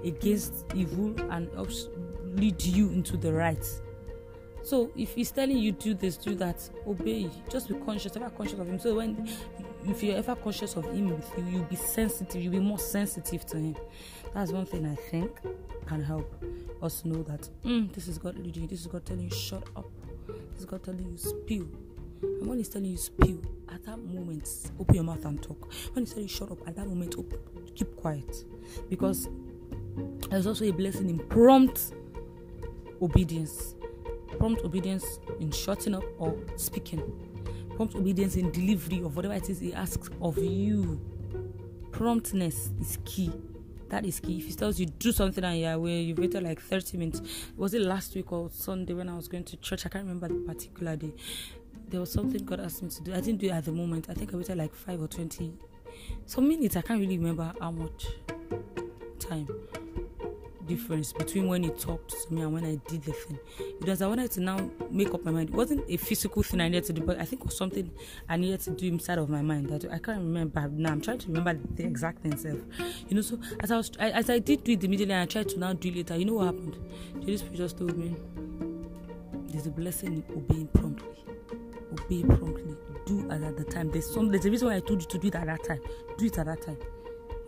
against 0.03 0.65
evil 0.75 1.13
and 1.31 1.51
helps 1.53 1.89
lead 2.35 2.61
you 2.63 2.89
into 2.89 3.17
the 3.17 3.33
right. 3.33 3.65
So 4.61 4.91
if 4.95 5.15
he's 5.15 5.31
telling 5.31 5.57
you 5.57 5.71
do 5.71 5.93
this, 5.93 6.17
do 6.17 6.35
that, 6.35 6.69
obey. 6.85 7.29
Just 7.49 7.69
be 7.69 7.75
conscious, 7.75 8.15
ever 8.15 8.29
conscious 8.29 8.59
of 8.59 8.67
him. 8.67 8.79
So 8.79 8.95
when 8.95 9.27
if 9.87 10.03
you're 10.03 10.17
ever 10.17 10.35
conscious 10.35 10.75
of 10.75 10.85
him 10.85 11.09
with 11.09 11.31
you, 11.37 11.45
you'll 11.45 11.63
be 11.63 11.75
sensitive, 11.75 12.41
you'll 12.41 12.51
be 12.51 12.59
more 12.59 12.79
sensitive 12.79 13.45
to 13.47 13.57
him. 13.57 13.75
That's 14.33 14.51
one 14.51 14.65
thing 14.65 14.85
I 14.85 14.95
think 14.95 15.31
can 15.87 16.03
help 16.03 16.43
us 16.81 17.03
know 17.05 17.23
that 17.23 17.49
mm, 17.63 17.91
this 17.93 18.07
is 18.07 18.17
God 18.17 18.37
leading 18.37 18.63
you, 18.63 18.67
this 18.67 18.81
is 18.81 18.87
God 18.87 19.05
telling 19.05 19.23
you, 19.23 19.31
shut 19.31 19.63
up 19.75 19.89
is 20.59 20.65
God 20.65 20.83
telling 20.83 21.03
you 21.03 21.17
spew. 21.17 21.69
And 22.21 22.47
when 22.47 22.57
He's 22.57 22.69
telling 22.69 22.91
you 22.91 22.97
spew, 22.97 23.41
at 23.73 23.83
that 23.85 23.97
moment, 23.97 24.47
open 24.79 24.95
your 24.95 25.03
mouth 25.03 25.23
and 25.25 25.41
talk. 25.41 25.71
When 25.93 26.05
He's 26.05 26.11
telling 26.11 26.27
you 26.27 26.29
shut 26.29 26.51
up, 26.51 26.67
at 26.67 26.75
that 26.75 26.87
moment, 26.87 27.15
open, 27.17 27.39
keep 27.75 27.95
quiet. 27.95 28.43
Because 28.89 29.29
there's 30.29 30.47
also 30.47 30.65
a 30.65 30.71
blessing 30.71 31.09
in 31.09 31.19
prompt 31.19 31.93
obedience. 33.01 33.75
Prompt 34.37 34.61
obedience 34.63 35.19
in 35.39 35.51
shutting 35.51 35.95
up 35.95 36.03
or 36.17 36.37
speaking. 36.57 37.01
Prompt 37.75 37.95
obedience 37.95 38.35
in 38.35 38.51
delivery 38.51 39.01
of 39.01 39.15
whatever 39.15 39.33
it 39.33 39.49
is 39.49 39.59
He 39.59 39.73
asks 39.73 40.09
of 40.21 40.37
you. 40.37 40.99
Promptness 41.91 42.71
is 42.79 42.97
key. 43.05 43.31
That 43.89 44.05
is 44.05 44.19
key. 44.19 44.37
If 44.37 44.45
he 44.45 44.53
tells 44.53 44.79
you 44.79 44.85
do 44.85 45.11
something 45.11 45.43
and 45.43 45.59
you're 45.59 45.73
away, 45.73 46.01
you've 46.01 46.19
waited 46.19 46.43
like 46.43 46.61
30 46.61 46.97
minutes. 46.97 47.21
Was 47.57 47.73
it 47.73 47.81
last 47.81 48.15
week 48.15 48.31
or 48.31 48.49
Sunday 48.51 48.93
when 48.93 49.09
I 49.09 49.15
was 49.15 49.27
going 49.27 49.43
to 49.45 49.57
church? 49.57 49.85
I 49.85 49.89
can't 49.89 50.05
remember 50.05 50.27
the 50.27 50.35
particular 50.45 50.95
day. 50.95 51.13
There 51.87 51.99
was 51.99 52.11
something 52.11 52.45
God 52.45 52.59
asked 52.59 52.83
me 52.83 52.89
to 52.89 53.01
do. 53.01 53.13
I 53.13 53.19
didn't 53.19 53.39
do 53.39 53.47
it 53.47 53.53
at 53.53 53.65
the 53.65 53.71
moment. 53.71 54.07
I 54.09 54.13
think 54.13 54.33
I 54.33 54.37
waited 54.37 54.57
like 54.57 54.75
five 54.75 55.01
or 55.01 55.07
20 55.07 55.53
some 56.25 56.47
minutes. 56.47 56.75
I 56.75 56.81
can't 56.81 56.99
really 56.99 57.17
remember 57.17 57.51
how 57.59 57.71
much 57.71 58.05
time 59.19 59.47
difference 60.69 61.11
between 61.11 61.47
when 61.47 61.63
he 61.63 61.69
talked 61.71 62.11
to 62.11 62.33
me 62.33 62.43
and 62.43 62.53
when 62.53 62.63
I 62.63 62.75
did 62.87 63.03
the 63.03 63.11
thing. 63.11 63.39
Was 63.81 64.03
I 64.03 64.07
wanted 64.07 64.29
to 64.31 64.39
now 64.39 64.69
make 64.91 65.11
up 65.15 65.25
my 65.25 65.31
mind. 65.31 65.49
It 65.49 65.55
wasn't 65.55 65.83
a 65.89 65.97
physical 65.97 66.43
thing 66.43 66.61
I 66.61 66.69
needed 66.69 66.85
to 66.85 66.93
do, 66.93 67.01
but 67.01 67.19
I 67.19 67.25
think 67.25 67.41
it 67.41 67.47
was 67.47 67.57
something 67.57 67.89
I 68.29 68.37
needed 68.37 68.59
to 68.61 68.69
do 68.69 68.87
inside 68.87 69.17
of 69.17 69.29
my 69.29 69.41
mind. 69.41 69.71
I, 69.71 69.95
I 69.95 69.97
can't 69.97 70.19
remember 70.19 70.69
now. 70.69 70.91
I'm 70.91 71.01
trying 71.01 71.17
to 71.17 71.27
remember 71.27 71.59
the 71.73 71.83
exact 71.83 72.21
thing 72.21 72.33
itself. 72.33 72.59
You 73.07 73.15
know, 73.15 73.21
so 73.21 73.39
as 73.61 73.71
I 73.71 73.77
was 73.77 73.91
I, 73.99 74.11
as 74.11 74.29
I 74.29 74.37
did 74.37 74.63
do 74.63 74.73
it 74.73 74.83
immediately 74.83 75.15
and 75.15 75.23
I 75.23 75.25
tried 75.25 75.49
to 75.49 75.59
now 75.59 75.73
do 75.73 75.89
it 75.89 75.95
later, 75.95 76.15
you 76.17 76.25
know 76.25 76.35
what 76.35 76.45
happened? 76.45 76.77
The 77.15 77.37
Spirit 77.37 77.57
just 77.57 77.77
told 77.79 77.97
me 77.97 78.15
there's 79.47 79.65
a 79.65 79.71
blessing 79.71 80.13
in 80.13 80.37
obeying 80.37 80.67
promptly. 80.67 81.07
Obey 81.91 82.23
promptly. 82.23 82.77
Do 83.07 83.27
at 83.31 83.57
the 83.57 83.63
time. 83.63 83.89
There's 83.89 84.13
some 84.13 84.29
there's 84.29 84.45
a 84.45 84.51
reason 84.51 84.67
why 84.67 84.75
I 84.75 84.81
told 84.81 85.01
you 85.01 85.07
to 85.07 85.17
do 85.17 85.29
it 85.29 85.35
at 85.35 85.47
that 85.47 85.63
time. 85.63 85.81
Do 86.19 86.25
it 86.25 86.37
at 86.37 86.45
that 86.45 86.61
time 86.61 86.77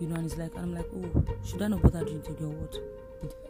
you 0.02 0.08
know, 0.08 0.16
and 0.16 0.26
it's 0.26 0.36
like, 0.36 0.52
I'm 0.58 0.74
like, 0.74 0.88
oh, 0.96 1.24
should 1.46 1.62
I 1.62 1.68
not 1.68 1.84
bother 1.84 2.04
doing 2.04 2.24
it 2.28 2.42
or 2.42 2.50
what? 2.50 2.76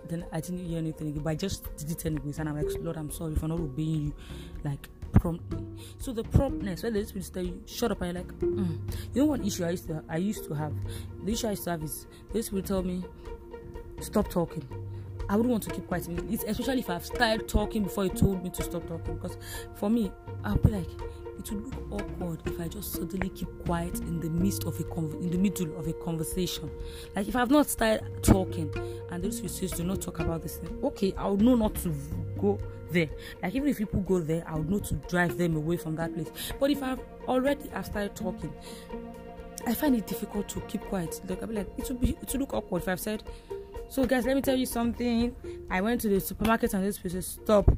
Then 0.08 0.26
I 0.32 0.42
didn't 0.42 0.66
hear 0.66 0.78
anything 0.78 1.14
but 1.14 1.30
I 1.30 1.36
just 1.36 1.76
did 1.78 1.92
it 1.92 2.06
anyways. 2.06 2.40
And 2.40 2.50
I'm 2.50 2.58
like, 2.58 2.68
Lord, 2.80 2.98
I'm 2.98 3.12
sorry 3.12 3.36
for 3.36 3.48
not 3.48 3.60
obeying 3.60 4.06
you, 4.08 4.14
like 4.64 4.90
promptly. 5.14 5.66
So 6.00 6.14
the 6.14 6.24
promptness, 6.24 6.84
when 6.84 6.94
the 6.94 7.06
Spirit 7.06 7.32
tell 7.34 7.44
you, 7.44 7.62
shut 7.66 7.92
up, 7.92 8.02
and 8.02 8.14
you're 8.14 8.24
like, 8.24 8.34
mm. 8.40 8.80
you 9.14 9.22
know 9.22 9.26
what 9.28 9.46
issue 9.46 9.66
I 9.66 9.72
used 9.72 9.88
to 9.88 10.04
I 10.10 10.18
used 10.18 10.46
to 10.46 10.54
have. 10.54 10.74
The 11.24 11.32
issue 11.34 11.48
I 11.48 11.52
used 11.52 11.64
to 11.66 11.72
have 11.72 11.84
is 11.84 12.08
the 12.32 12.42
Spirit 12.42 12.66
tell 12.66 12.84
me, 12.84 13.04
stop 14.00 14.30
talking. 14.30 14.66
I 15.30 15.36
wouldn't 15.36 15.52
want 15.52 15.64
to 15.64 15.70
keep 15.70 15.88
quiet, 15.88 16.08
it's 16.30 16.44
especially 16.44 16.80
if 16.80 16.90
I've 16.90 17.06
started 17.06 17.48
talking 17.48 17.84
before 17.84 18.04
He 18.06 18.10
told 18.10 18.44
me 18.44 18.50
to 18.50 18.64
stop 18.64 18.88
talking. 18.88 19.16
Because 19.16 19.38
for 19.76 19.90
me, 19.90 20.12
I'll 20.44 20.58
be 20.58 20.70
like, 20.70 20.90
it 21.42 21.52
would 21.52 21.64
look 21.66 21.92
awkward 21.92 22.40
if 22.46 22.60
I 22.60 22.68
just 22.68 22.94
suddenly 22.94 23.30
keep 23.30 23.48
quiet 23.66 24.00
in 24.02 24.20
the 24.20 24.30
midst 24.30 24.66
of 24.66 24.80
a 24.80 24.84
con- 24.84 25.18
in 25.22 25.32
the 25.32 25.38
middle 25.38 25.78
of 25.78 25.88
a 25.88 25.94
conversation. 25.94 26.70
Like 27.16 27.28
if 27.28 27.36
I've 27.36 27.50
not 27.50 27.68
started 27.68 28.24
talking 28.24 28.72
and 29.10 29.24
those 29.24 29.40
says 29.40 29.72
do 29.72 29.84
not 29.84 30.02
talk 30.02 30.20
about 30.20 30.44
this 30.44 30.58
thing, 30.58 30.78
okay, 30.84 31.14
I 31.18 31.28
would 31.28 31.42
know 31.42 31.56
not 31.56 31.76
to 31.76 31.94
go 32.40 32.60
there. 32.92 33.10
Like 33.42 33.56
even 33.56 33.70
if 33.70 33.78
people 33.80 34.02
go 34.02 34.20
there, 34.20 34.44
I 34.48 34.56
would 34.56 34.70
know 34.70 34.80
to 34.80 34.94
drive 35.10 35.38
them 35.38 35.56
away 35.56 35.78
from 35.78 35.96
that 35.96 36.14
place. 36.14 36.32
But 36.60 36.70
if 36.70 36.84
I've 36.84 37.00
already 37.28 37.70
have 37.70 37.86
started 37.88 38.16
talking, 38.16 38.54
I 39.66 39.74
find 39.74 39.96
it 39.96 40.08
difficult 40.08 40.48
to 40.50 40.62
keep 40.62 40.82
quiet. 40.82 41.22
Like 41.28 41.42
I'll 41.42 41.48
be 41.48 41.56
like, 41.56 41.70
it 41.78 41.88
would 41.90 42.00
be 42.00 42.12
it 42.22 42.32
would 42.32 42.42
look 42.42 42.54
awkward 42.54 42.84
if 42.84 42.88
I've 42.88 43.00
said, 43.00 43.24
so 43.90 44.06
guys, 44.06 44.26
let 44.26 44.36
me 44.36 44.42
tell 44.42 44.56
you 44.56 44.66
something. 44.66 45.36
I 45.70 45.82
went 45.82 46.02
to 46.02 46.10
the 46.10 46.20
supermarket 46.20 46.74
and 46.74 46.84
this 46.84 46.98
person 46.98 47.22
stop 47.22 47.70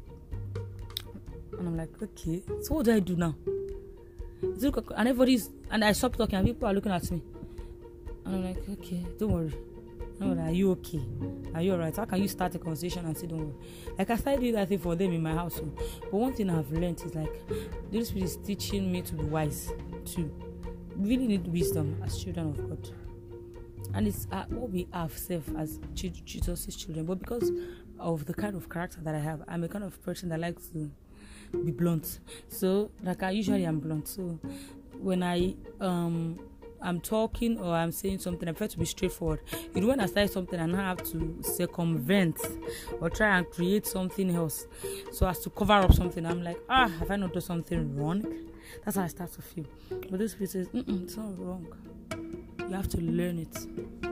I'm 1.74 1.80
like, 1.80 2.04
okay, 2.04 2.44
so 2.62 2.76
what 2.76 2.86
do 2.86 2.94
I 2.94 3.00
do 3.00 3.16
now? 3.16 3.34
and 4.96 5.08
everybody's 5.08 5.50
and 5.72 5.84
I 5.84 5.94
stop 5.94 6.16
talking 6.16 6.36
and 6.36 6.46
people 6.46 6.68
are 6.68 6.74
looking 6.74 6.92
at 6.92 7.10
me. 7.10 7.24
And 8.26 8.36
I'm 8.36 8.44
like, 8.44 8.70
okay, 8.70 9.04
don't 9.18 9.32
worry. 9.32 9.54
No, 10.20 10.40
are 10.40 10.52
you 10.52 10.70
okay? 10.74 11.02
Are 11.56 11.64
you 11.64 11.74
alright? 11.74 11.96
How 11.96 12.06
can 12.06 12.22
you 12.22 12.28
start 12.28 12.54
a 12.54 12.60
conversation 12.60 13.06
and 13.08 13.18
say 13.18 13.26
don't 13.26 13.40
worry? 13.40 13.56
Like 13.98 14.12
I 14.12 14.18
started 14.18 14.42
doing 14.42 14.54
that 14.54 14.70
thing 14.70 14.78
for 14.78 14.96
them 14.96 15.14
in 15.14 15.24
my 15.24 15.34
house. 15.34 15.60
But 15.60 16.14
one 16.14 16.34
thing 16.34 16.52
I've 16.52 16.72
learned 16.72 17.02
is 17.02 17.16
like 17.16 17.34
this 17.92 18.12
is 18.12 18.38
teaching 18.38 18.92
me 18.92 19.02
to 19.02 19.16
be 19.16 19.24
wise 19.24 19.72
too. 20.06 20.32
We 20.96 21.10
really 21.10 21.26
need 21.26 21.48
wisdom 21.48 22.00
as 22.06 22.24
children 22.24 22.50
of 22.50 22.70
God. 22.70 22.90
And 23.96 24.08
it's 24.08 24.28
uh, 24.32 24.44
what 24.50 24.70
we 24.70 24.88
have 24.94 25.18
self 25.18 25.44
as 25.58 25.80
Jesus' 25.96 26.76
children. 26.76 27.08
But 27.08 27.18
because 27.18 27.52
of 28.00 28.26
the 28.26 28.34
kind 28.36 28.56
of 28.56 28.70
character 28.70 29.00
that 29.02 29.16
I 29.16 29.20
have, 29.20 29.42
I'm 29.48 29.64
a 29.64 29.68
kind 29.68 29.84
of 29.84 30.00
person 30.04 30.30
that 30.30 30.40
likes 30.40 30.68
to 30.68 30.92
be 31.66 31.72
blunt. 31.72 32.20
So 32.48 32.92
like 33.04 33.24
I 33.24 33.32
usually 33.32 33.66
am 33.66 33.80
blunt. 33.80 34.08
So 34.08 34.40
when 35.00 35.24
I 35.24 35.56
um 35.80 36.40
I'm 36.82 37.00
talking 37.00 37.58
or 37.60 37.74
I'm 37.74 37.94
saying 37.94 38.20
something, 38.20 38.48
I 38.48 38.52
prefer 38.52 38.72
to 38.74 38.80
be 38.80 38.86
straightforward. 38.86 39.40
You 39.74 39.82
know, 39.82 39.88
when 39.88 40.02
I 40.02 40.06
start 40.06 40.30
something 40.32 40.60
and 40.60 40.76
I 40.76 40.82
have 40.82 41.02
to 41.12 41.38
circumvent 41.42 42.38
or 43.00 43.10
try 43.10 43.38
and 43.38 43.50
create 43.50 43.88
something 43.88 44.30
else 44.36 44.68
so 45.12 45.26
as 45.26 45.40
to 45.40 45.50
cover 45.50 45.74
up 45.74 45.94
something, 45.94 46.26
I'm 46.26 46.44
like, 46.44 46.60
ah, 46.68 46.90
have 47.00 47.10
I 47.10 47.16
not 47.16 47.32
done 47.32 47.42
something 47.42 47.96
wrong? 47.96 48.26
That's 48.84 48.98
how 48.98 49.04
I 49.04 49.08
start 49.08 49.32
to 49.34 49.42
feel. 49.42 49.66
But 49.90 50.20
this 50.20 50.36
person 50.36 50.66
says, 50.66 50.70
it's 50.74 51.16
not 51.16 51.40
wrong. 51.40 51.68
You 52.60 52.76
have 52.76 52.90
to 52.90 53.02
learn 53.02 53.40
it. 53.40 53.58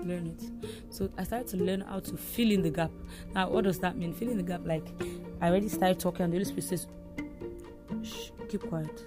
Learn 0.05 0.27
it. 0.27 0.93
So 0.93 1.09
I 1.17 1.23
started 1.23 1.47
to 1.49 1.57
learn 1.57 1.81
how 1.81 1.99
to 1.99 2.15
fill 2.15 2.51
in 2.51 2.61
the 2.61 2.69
gap. 2.69 2.91
Now, 3.33 3.49
what 3.49 3.65
does 3.65 3.79
that 3.79 3.97
mean? 3.97 4.13
Fill 4.13 4.29
in 4.29 4.37
the 4.37 4.43
gap, 4.43 4.61
like 4.65 4.85
I 5.41 5.49
already 5.49 5.67
started 5.67 5.99
talking, 5.99 6.23
and 6.23 6.31
the 6.31 6.37
Holy 6.37 6.45
Spirit 6.45 6.63
says, 6.63 6.87
shh, 8.03 8.31
keep 8.49 8.67
quiet. 8.67 9.03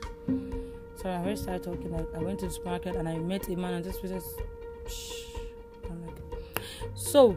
So 0.96 1.10
I 1.10 1.16
already 1.16 1.36
started 1.36 1.62
talking. 1.62 1.90
Like 1.92 2.06
I 2.14 2.18
went 2.18 2.40
to 2.40 2.46
the 2.46 2.52
supermarket 2.52 2.96
and 2.96 3.08
I 3.08 3.18
met 3.18 3.48
a 3.48 3.56
man, 3.56 3.74
and 3.74 3.84
this 3.84 3.98
person, 3.98 4.20
shh. 4.88 5.12
I'm 5.90 6.06
like, 6.06 6.16
so 6.94 7.36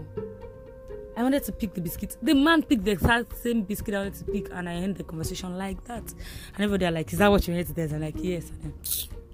I 1.18 1.24
wanted 1.24 1.44
to 1.46 1.52
pick 1.52 1.74
the 1.74 1.82
biscuit. 1.82 2.16
The 2.22 2.36
man 2.36 2.62
picked 2.62 2.84
the 2.84 2.92
exact 2.92 3.38
same 3.38 3.64
biscuit 3.64 3.96
I 3.96 3.98
wanted 4.00 4.14
to 4.16 4.24
pick, 4.26 4.50
and 4.52 4.70
I 4.70 4.74
end 4.74 4.98
the 4.98 5.04
conversation 5.04 5.58
like 5.58 5.84
that. 5.86 6.04
And 6.04 6.60
everybody 6.60 6.86
are 6.86 6.92
like, 6.92 7.12
"Is 7.12 7.20
that 7.20 7.32
what 7.32 7.48
you 7.48 7.54
wanted 7.54 7.68
to 7.68 7.74
do?" 7.74 7.96
I'm 7.96 8.02
like, 8.02 8.16
"Yes." 8.18 8.52
And 8.52 8.62
then, 8.64 8.74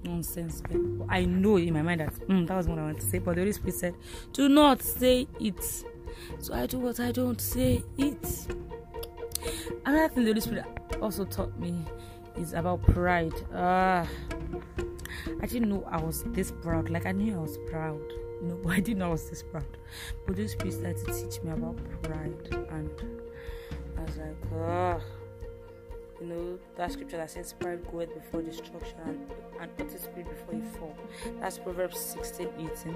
nonsense. 0.03 0.63
I 1.09 1.25
know 1.25 1.57
in 1.57 1.73
my 1.73 1.81
mind 1.81 2.01
that 2.01 2.13
mm, 2.13 2.47
that 2.47 2.55
was 2.55 2.67
what 2.67 2.79
I 2.79 2.83
wanted 2.83 3.01
to 3.01 3.07
say. 3.07 3.19
But 3.19 3.35
the 3.35 3.41
Holy 3.41 3.51
Spirit 3.51 3.75
said, 3.75 3.95
"Do 4.31 4.47
not 4.47 4.81
say 4.81 5.27
it." 5.39 5.63
So 6.39 6.53
I 6.53 6.65
do 6.67 6.79
what 6.79 6.99
I 6.99 7.11
don't 7.11 7.41
say 7.41 7.83
it. 7.97 8.47
Another 9.85 10.13
thing 10.13 10.23
the 10.23 10.31
Holy 10.31 10.41
Spirit 10.41 10.65
also 11.01 11.25
taught 11.25 11.57
me 11.59 11.75
is 12.35 12.53
about 12.53 12.81
pride. 12.83 13.33
Uh, 13.53 14.05
I 15.41 15.45
didn't 15.45 15.69
know 15.69 15.85
I 15.89 16.01
was 16.01 16.23
this 16.27 16.51
proud. 16.51 16.89
Like 16.89 17.05
I 17.05 17.11
knew 17.11 17.35
I 17.35 17.41
was 17.41 17.57
proud, 17.69 18.01
you 18.41 18.47
know, 18.47 18.55
but 18.63 18.71
I 18.71 18.79
didn't 18.79 18.99
know 18.99 19.09
I 19.09 19.11
was 19.11 19.29
this 19.29 19.43
proud. 19.43 19.77
But 20.25 20.35
this 20.35 20.55
priest 20.55 20.79
started 20.79 21.05
to 21.05 21.13
teach 21.13 21.41
me 21.43 21.51
about 21.51 21.77
pride, 22.01 22.47
and 22.71 22.91
I 23.97 24.03
was 24.03 24.17
like, 24.17 24.35
ah. 24.55 24.99
You 26.23 26.29
know 26.29 26.59
that 26.77 26.89
scripture 26.89 27.17
that 27.17 27.31
says 27.31 27.51
pride 27.51 27.81
goeth 27.91 28.13
before 28.13 28.41
destruction 28.41 28.97
and, 29.59 29.69
utter 29.77 29.97
spirit 29.97 30.29
before 30.29 30.53
you 30.53 30.63
fall. 30.79 30.95
That's 31.41 31.57
Proverbs 31.57 31.99
16, 31.99 32.47
18. 32.59 32.95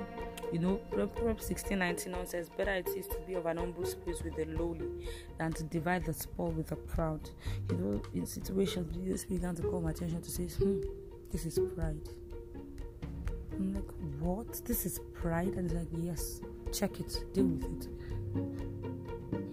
You 0.54 0.60
know, 0.60 0.76
Proverbs 0.92 1.46
16, 1.46 1.78
19 1.78 2.14
now 2.14 2.24
says, 2.24 2.50
Better 2.50 2.72
it 2.72 2.88
is 2.96 3.06
to 3.08 3.18
be 3.28 3.34
of 3.34 3.46
an 3.46 3.58
humble 3.58 3.86
spirit 3.86 4.24
with 4.24 4.38
the 4.38 4.46
lowly 4.46 4.88
than 5.38 5.52
to 5.54 5.64
divide 5.64 6.06
the 6.06 6.14
spoil 6.14 6.52
with 6.52 6.68
the 6.68 6.78
proud. 6.78 7.30
You 7.70 7.78
know, 7.78 8.02
in 8.14 8.26
situations, 8.26 8.96
Jesus 8.96 9.26
began 9.26 9.56
to 9.56 9.62
call 9.62 9.82
my 9.82 9.92
attention 9.92 10.22
to 10.22 10.32
say, 10.32 10.44
hmm, 10.44 10.80
this 11.30 11.46
is 11.46 11.60
pride. 11.76 12.08
I'm 13.52 13.74
like, 13.74 13.92
what? 14.22 14.66
This 14.66 14.86
is 14.86 15.02
pride? 15.14 15.50
And 15.56 15.70
he's 15.70 15.78
like, 15.78 15.88
yes, 15.92 16.40
check 16.72 16.98
it, 17.02 17.26
deal 17.34 17.46
with 17.46 17.66
it. 17.66 18.77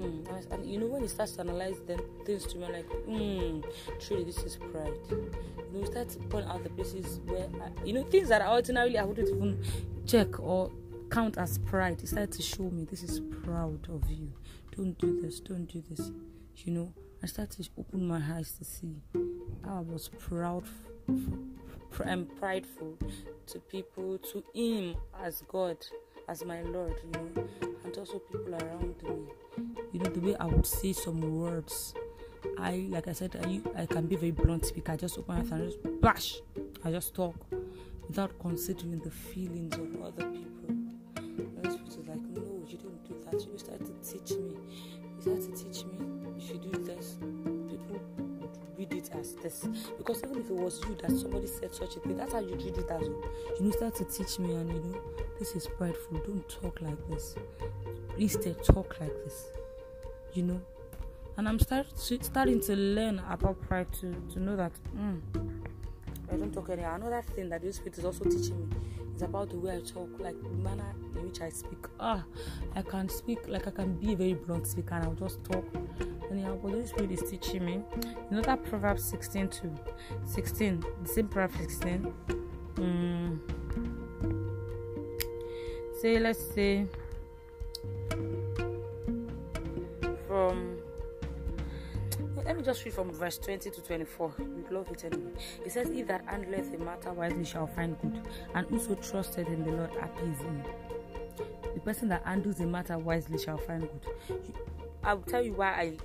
Hmm. 0.04 0.52
And 0.52 0.66
you 0.70 0.78
know, 0.78 0.86
when 0.86 1.02
he 1.02 1.08
starts 1.08 1.32
to 1.32 1.40
analyze 1.40 1.80
them, 1.86 2.00
things 2.24 2.46
to 2.46 2.58
me, 2.58 2.66
like, 2.66 2.88
hmm, 3.06 3.60
truly, 4.00 4.24
this 4.24 4.38
is 4.38 4.56
pride. 4.56 4.92
You 5.10 5.30
know, 5.72 5.84
start 5.84 6.08
to 6.10 6.18
point 6.18 6.46
out 6.46 6.62
the 6.62 6.70
places 6.70 7.20
where, 7.26 7.48
I, 7.62 7.84
you 7.84 7.92
know, 7.92 8.04
things 8.04 8.28
that 8.28 8.46
ordinarily 8.46 8.98
I 8.98 9.04
wouldn't 9.04 9.28
even 9.28 9.64
check 10.06 10.38
or 10.40 10.70
count 11.10 11.38
as 11.38 11.58
pride. 11.58 12.00
He 12.00 12.06
started 12.06 12.32
to 12.32 12.42
show 12.42 12.64
me, 12.70 12.84
this 12.84 13.02
is 13.02 13.20
proud 13.42 13.88
of 13.88 14.10
you. 14.10 14.32
Don't 14.76 14.98
do 14.98 15.20
this, 15.20 15.40
don't 15.40 15.66
do 15.66 15.82
this. 15.88 16.10
You 16.56 16.72
know, 16.72 16.92
I 17.22 17.26
started 17.26 17.62
to 17.62 17.70
open 17.78 18.06
my 18.06 18.20
eyes 18.36 18.52
to 18.58 18.64
see 18.64 18.96
how 19.64 19.78
I 19.78 19.80
was 19.80 20.08
proud 20.08 20.64
and 22.04 22.36
prideful 22.38 22.98
to 23.46 23.58
people, 23.60 24.18
to 24.18 24.44
Him 24.54 24.96
as 25.22 25.42
God, 25.48 25.76
as 26.28 26.44
my 26.44 26.62
Lord, 26.62 26.94
you 27.04 27.10
know, 27.12 27.48
and 27.84 27.98
also 27.98 28.18
people 28.18 28.54
around 28.54 29.02
me. 29.02 29.26
You 29.92 30.00
know, 30.00 30.10
the 30.10 30.20
way 30.20 30.36
I 30.36 30.46
would 30.46 30.66
say 30.66 30.92
some 30.92 31.20
words. 31.40 31.94
I, 32.58 32.86
like 32.90 33.08
I 33.08 33.12
said, 33.12 33.36
I, 33.42 33.82
I 33.82 33.86
can 33.86 34.06
be 34.06 34.16
very 34.16 34.30
blunt 34.30 34.66
speaker. 34.66 34.92
I 34.92 34.96
just 34.96 35.18
open 35.18 35.36
my 35.36 35.42
mouth 35.42 35.52
and 35.52 35.70
just 35.70 36.00
bash. 36.00 36.36
I 36.84 36.90
just 36.90 37.14
talk 37.14 37.34
without 38.06 38.38
considering 38.38 38.98
the 39.00 39.10
feelings 39.10 39.74
of 39.74 40.02
other 40.02 40.24
people. 40.30 40.68
And 41.16 41.64
was 41.64 41.96
like, 42.06 42.20
no, 42.20 42.64
you 42.68 42.78
don't 42.78 43.04
do 43.08 43.16
that. 43.24 43.46
You 43.46 43.58
start 43.58 43.80
to 43.84 43.92
teach 44.12 44.36
me. 44.38 44.56
You 45.16 45.22
start 45.22 45.40
to 45.42 45.64
teach 45.64 45.84
me 45.86 46.14
you 46.54 46.58
do 46.58 46.78
this, 46.84 47.16
as 49.24 49.34
this. 49.36 49.66
Because 49.96 50.22
even 50.24 50.38
if 50.40 50.50
it 50.50 50.56
was 50.56 50.80
you 50.86 50.94
that 51.02 51.10
somebody 51.16 51.46
said 51.46 51.74
such 51.74 51.96
a 51.96 52.00
thing, 52.00 52.16
that's 52.16 52.32
how 52.32 52.40
you 52.40 52.54
read 52.54 52.76
it 52.76 52.90
as 52.90 53.08
well. 53.08 53.24
You 53.58 53.64
know, 53.64 53.70
start 53.70 53.94
to 53.96 54.04
teach 54.04 54.38
me, 54.38 54.54
and 54.54 54.68
you 54.68 54.80
know, 54.80 55.00
this 55.38 55.54
is 55.56 55.66
prideful. 55.66 56.18
Don't 56.18 56.48
talk 56.48 56.80
like 56.80 57.08
this. 57.08 57.34
Instead, 58.18 58.62
talk 58.64 58.96
like 59.00 59.14
this. 59.24 59.46
You 60.34 60.42
know, 60.44 60.60
and 61.36 61.48
I'm 61.48 61.58
start, 61.58 61.86
starting 61.96 62.60
to 62.62 62.76
learn 62.76 63.22
about 63.30 63.60
pride 63.62 63.92
to 64.00 64.14
to 64.32 64.40
know 64.40 64.56
that 64.56 64.72
mm, 64.96 65.20
I 66.32 66.36
don't 66.36 66.52
talk 66.52 66.70
anyhow. 66.70 66.96
Another 66.96 67.22
thing 67.34 67.48
that 67.50 67.62
the 67.62 67.72
Spirit 67.72 67.98
is 67.98 68.04
also 68.04 68.24
teaching 68.24 68.68
me 68.68 68.76
is 69.14 69.22
about 69.22 69.50
the 69.50 69.56
way 69.56 69.76
I 69.76 69.80
talk, 69.80 70.10
like 70.18 70.40
the 70.42 70.48
manner 70.50 70.92
in 71.16 71.22
which 71.24 71.40
I 71.40 71.48
speak. 71.50 71.78
Ah, 72.00 72.24
I 72.74 72.82
can 72.82 73.08
speak 73.08 73.48
like 73.48 73.66
I 73.68 73.70
can 73.70 73.94
be 73.94 74.12
a 74.12 74.16
very 74.16 74.34
blunt 74.34 74.66
speaker 74.66 74.94
and 74.94 75.04
I'll 75.04 75.14
just 75.14 75.42
talk 75.44 75.64
anyhow. 76.34 76.58
But 76.62 76.72
the 76.72 76.86
Spirit 76.86 77.12
is 77.12 77.30
teaching 77.30 77.64
me. 77.64 77.80
You 78.30 78.36
know 78.36 78.42
that 78.42 78.64
Proverbs 78.64 79.04
16 79.04 79.48
to 79.48 79.70
16, 80.26 80.84
the 81.02 81.08
same 81.08 81.28
Proverbs 81.28 81.58
16. 81.58 82.14
Mm, 82.74 83.38
say, 86.00 86.18
let's 86.18 86.54
say, 86.54 86.86
from 90.26 90.78
let 92.44 92.58
me 92.58 92.62
just 92.62 92.84
read 92.84 92.92
from 92.92 93.10
verse 93.10 93.38
20 93.38 93.70
to 93.70 93.80
24. 93.80 94.34
We 94.38 94.76
love 94.76 94.90
it 94.90 95.04
anyway. 95.04 95.30
It 95.64 95.72
says, 95.72 95.88
He 95.88 96.02
that 96.02 96.26
handleth 96.26 96.74
a 96.74 96.78
matter 96.78 97.12
wisely 97.12 97.44
shall 97.44 97.66
find 97.66 97.98
good, 98.02 98.20
and 98.54 98.66
whoso 98.66 98.96
trusted 98.96 99.46
in 99.46 99.64
the 99.64 99.70
Lord 99.70 99.90
appease 100.02 100.38
him. 100.40 100.62
The 101.74 101.80
person 101.80 102.08
that 102.10 102.22
handles 102.26 102.60
a 102.60 102.66
matter 102.66 102.98
wisely 102.98 103.38
shall 103.38 103.56
find 103.56 103.88
good. 104.28 104.54
I 105.02 105.14
will 105.14 105.22
tell 105.22 105.42
you 105.42 105.54
why 105.54 105.68
I 105.68 105.98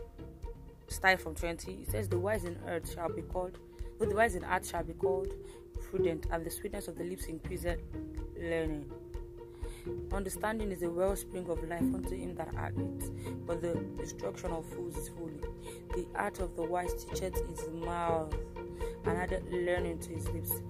start 0.90 1.22
from 1.22 1.36
20. 1.36 1.72
It 1.72 1.92
says, 1.92 2.10
The 2.10 2.20
wise 2.20 2.46
in 2.46 2.58
earth 2.68 2.94
shall 2.94 3.10
be 3.10 3.22
called, 3.22 3.58
but 3.98 4.10
the 4.10 4.16
wise 4.16 4.36
in 4.36 4.44
heart 4.44 4.66
shall 4.66 4.84
be 4.84 4.94
called 4.94 5.34
prudent, 5.90 6.28
and 6.32 6.46
the 6.46 6.52
sweetness 6.52 6.88
of 6.88 6.98
the 6.98 7.04
lips 7.04 7.26
increaseth 7.26 7.80
learning. 8.38 8.90
Understanding 10.12 10.72
is 10.72 10.84
a 10.84 10.90
wellspring 10.90 11.50
of 11.50 11.64
life 11.68 11.82
unto 11.82 12.16
him 12.16 12.36
that 12.36 12.54
hath 12.54 12.78
it, 12.78 13.46
but 13.46 13.62
the 13.62 13.76
destruction 13.98 14.52
of 14.52 14.66
fools 14.66 14.98
is 14.98 15.10
folly. 15.10 15.42
The 15.96 16.06
art 16.16 16.40
of 16.40 16.56
the 16.56 16.64
wise 16.64 17.06
teacheth 17.06 17.36
his 17.48 17.68
mouth, 17.70 18.34
and 19.06 19.18
addeth 19.18 19.44
learning 19.52 20.00
to 20.00 20.10
his 20.10 20.28
lips. 20.30 20.62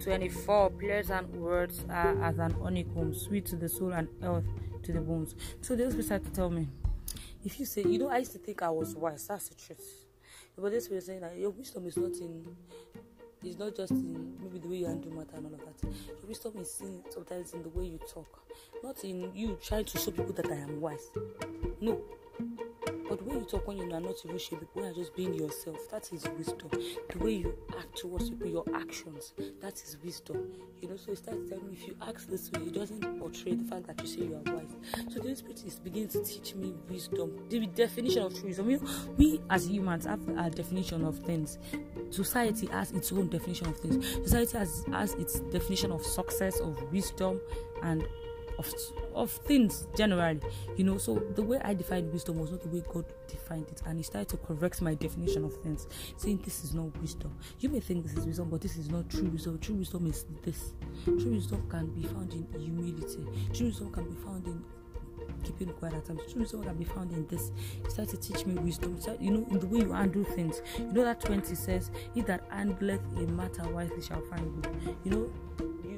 24. 0.00 0.70
Pleasant 0.70 1.30
words 1.36 1.84
are 1.88 2.22
as 2.22 2.38
an 2.38 2.52
honeycomb, 2.52 3.14
sweet 3.14 3.46
to 3.46 3.56
the 3.56 3.68
soul 3.68 3.92
and 3.92 4.08
health 4.20 4.44
to 4.82 4.92
the 4.92 5.00
bones. 5.00 5.34
So 5.60 5.74
always 5.74 5.94
decide 5.94 6.24
to 6.24 6.30
tell 6.30 6.50
me, 6.50 6.68
if 7.46 7.60
you 7.60 7.64
say, 7.64 7.82
you 7.82 7.98
know, 7.98 8.08
I 8.08 8.18
used 8.18 8.32
to 8.32 8.38
think 8.38 8.60
I 8.60 8.70
was 8.70 8.96
wise, 8.96 9.28
that's 9.28 9.48
the 9.48 9.54
truth. 9.54 10.04
But 10.58 10.72
this 10.72 10.88
was 10.88 11.06
saying 11.06 11.20
that 11.20 11.36
your 11.36 11.50
wisdom 11.50 11.86
is 11.86 11.96
not 11.96 12.12
in 12.16 12.44
it's 13.44 13.58
not 13.58 13.76
just 13.76 13.92
in 13.92 14.36
maybe 14.42 14.58
the 14.58 14.66
way 14.66 14.76
you 14.78 14.86
handle 14.86 15.12
matter 15.12 15.36
and 15.36 15.46
all 15.46 15.54
of 15.54 15.60
that. 15.60 15.88
Your 16.08 16.26
wisdom 16.26 16.54
is 16.58 16.72
seen 16.72 17.04
sometimes 17.10 17.52
in 17.52 17.62
the 17.62 17.68
way 17.68 17.84
you 17.84 18.00
talk, 18.12 18.26
not 18.82 19.04
in 19.04 19.30
you 19.34 19.56
trying 19.62 19.84
to 19.84 19.98
show 19.98 20.10
people 20.10 20.32
that 20.32 20.50
I 20.50 20.56
am 20.56 20.80
wise. 20.80 21.10
No. 21.80 22.00
But 23.08 23.22
when 23.22 23.40
you 23.40 23.44
talk 23.44 23.66
when 23.66 23.76
you 23.76 23.92
are 23.92 24.00
not 24.00 24.16
even 24.24 24.38
shaping, 24.38 24.68
when 24.74 24.86
you 24.86 24.90
are 24.90 24.94
just 24.94 25.14
being 25.14 25.34
yourself, 25.34 25.76
that 25.90 26.12
is 26.12 26.26
wisdom. 26.36 26.70
The 27.10 27.18
way 27.18 27.32
you 27.32 27.54
act 27.78 27.96
towards 27.96 28.30
people, 28.30 28.48
your 28.48 28.64
actions, 28.74 29.32
that 29.60 29.74
is 29.74 29.96
wisdom. 30.02 30.52
You 30.80 30.88
know, 30.88 30.96
so 30.96 31.12
it 31.12 31.18
starts 31.18 31.48
telling 31.48 31.66
me 31.66 31.72
if 31.74 31.86
you 31.86 31.96
act 32.06 32.28
this 32.28 32.50
way, 32.52 32.62
it 32.62 32.74
doesn't 32.74 33.18
portray 33.18 33.54
the 33.54 33.64
fact 33.64 33.86
that 33.86 34.00
you 34.00 34.06
say 34.06 34.20
you 34.22 34.34
are 34.44 34.52
wise. 34.52 34.74
So 35.12 35.20
the 35.20 35.34
Spirit 35.36 35.62
is 35.64 35.78
beginning 35.78 36.08
to 36.08 36.24
teach 36.24 36.54
me 36.54 36.74
wisdom, 36.88 37.38
the 37.48 37.66
definition 37.66 38.22
of 38.22 38.42
wisdom. 38.42 38.66
We, 38.66 38.78
we 39.16 39.40
as 39.50 39.68
humans 39.68 40.06
have 40.06 40.26
a 40.28 40.50
definition 40.50 41.04
of 41.04 41.18
things. 41.20 41.58
Society 42.10 42.66
has 42.66 42.92
its 42.92 43.12
own 43.12 43.28
definition 43.28 43.68
of 43.68 43.78
things. 43.78 44.06
Society 44.24 44.58
has, 44.58 44.84
has 44.92 45.14
its 45.14 45.40
definition 45.40 45.92
of 45.92 46.04
success, 46.04 46.60
of 46.60 46.92
wisdom, 46.92 47.40
and 47.82 48.06
of 48.58 48.72
of 49.16 49.30
things 49.30 49.86
generally 49.96 50.40
you 50.76 50.84
know 50.84 50.98
so 50.98 51.14
the 51.34 51.42
way 51.42 51.58
i 51.64 51.72
defined 51.72 52.12
wisdom 52.12 52.38
was 52.38 52.50
not 52.50 52.60
the 52.60 52.68
way 52.68 52.82
god 52.92 53.04
defined 53.28 53.66
it 53.68 53.82
and 53.86 53.98
he 53.98 54.02
started 54.02 54.28
to 54.28 54.36
correct 54.36 54.82
my 54.82 54.94
definition 54.94 55.44
of 55.44 55.54
things 55.62 55.86
saying 56.16 56.40
this 56.44 56.62
is 56.64 56.74
not 56.74 56.96
wisdom 57.00 57.34
you 57.60 57.68
may 57.68 57.80
think 57.80 58.04
this 58.04 58.14
is 58.14 58.26
wisdom 58.26 58.48
but 58.50 58.60
this 58.60 58.76
is 58.76 58.90
not 58.90 59.08
true 59.08 59.28
wisdom 59.28 59.58
true 59.58 59.76
wisdom 59.76 60.06
is 60.06 60.26
this 60.42 60.74
true 61.04 61.32
wisdom 61.32 61.66
can 61.68 61.86
be 61.86 62.02
found 62.02 62.32
in 62.32 62.46
humility 62.60 63.24
true 63.52 63.66
wisdom 63.66 63.90
can 63.92 64.04
be 64.08 64.16
found 64.22 64.46
in 64.46 64.62
keeping 65.44 65.68
quiet 65.74 65.94
at 65.94 66.04
times. 66.04 66.20
True 66.30 66.42
wisdom 66.42 66.64
can 66.64 66.76
be 66.76 66.84
found 66.84 67.12
in 67.12 67.26
this. 67.28 67.50
He 67.84 67.90
started 67.90 68.20
to 68.20 68.32
teach 68.32 68.46
me 68.46 68.54
wisdom. 68.54 69.00
So, 69.00 69.16
you 69.20 69.30
know, 69.30 69.46
in 69.50 69.58
the 69.58 69.66
way 69.66 69.80
you 69.80 69.92
handle 69.92 70.24
things. 70.24 70.62
You 70.78 70.92
know 70.92 71.04
that 71.04 71.20
20 71.20 71.54
says, 71.54 71.90
He 72.14 72.22
that 72.22 72.48
handleth 72.50 73.00
a 73.16 73.26
matter 73.30 73.66
wisely 73.68 74.02
shall 74.02 74.22
find 74.22 74.62
good. 74.62 74.96
You 75.04 75.10
know, 75.10 75.30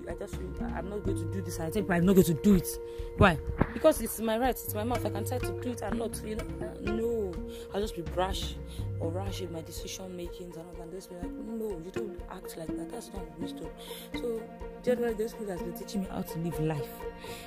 I 0.08 0.14
just 0.14 0.36
I'm 0.60 0.88
not 0.88 1.04
going 1.04 1.18
to 1.18 1.24
do 1.32 1.42
this. 1.42 1.60
I 1.60 1.70
think 1.70 1.90
I'm 1.90 2.06
not 2.06 2.14
going 2.14 2.26
to 2.26 2.34
do 2.34 2.54
it. 2.54 2.68
Why? 3.16 3.38
Because 3.72 4.00
it's 4.00 4.20
my 4.20 4.38
right. 4.38 4.50
It's 4.50 4.74
my 4.74 4.84
mouth. 4.84 5.04
I 5.04 5.10
can 5.10 5.24
try 5.24 5.38
to 5.38 5.60
do 5.60 5.70
it 5.70 5.82
and 5.82 5.98
not. 5.98 6.20
You 6.24 6.36
know, 6.36 6.44
uh, 6.62 6.90
no. 6.90 7.34
I'll 7.74 7.80
just 7.80 7.94
be 7.94 8.02
brash 8.02 8.54
or 9.00 9.10
rash 9.10 9.42
in 9.42 9.52
my 9.52 9.60
decision 9.62 10.16
makings 10.16 10.56
and 10.56 10.66
all 10.66 10.74
that. 10.74 10.90
Just 10.92 11.10
be 11.10 11.16
like, 11.16 11.30
no, 11.30 11.80
you 11.84 11.90
don't 11.92 12.20
act 12.30 12.56
like 12.56 12.68
that. 12.68 12.90
That's 12.90 13.12
not 13.12 13.38
wisdom. 13.38 13.68
So 14.14 14.40
generally, 14.82 15.14
this 15.14 15.34
book 15.34 15.48
has 15.48 15.60
been 15.60 15.74
teaching 15.74 16.02
me 16.02 16.08
how 16.10 16.22
to 16.22 16.38
live 16.38 16.58
life, 16.60 16.88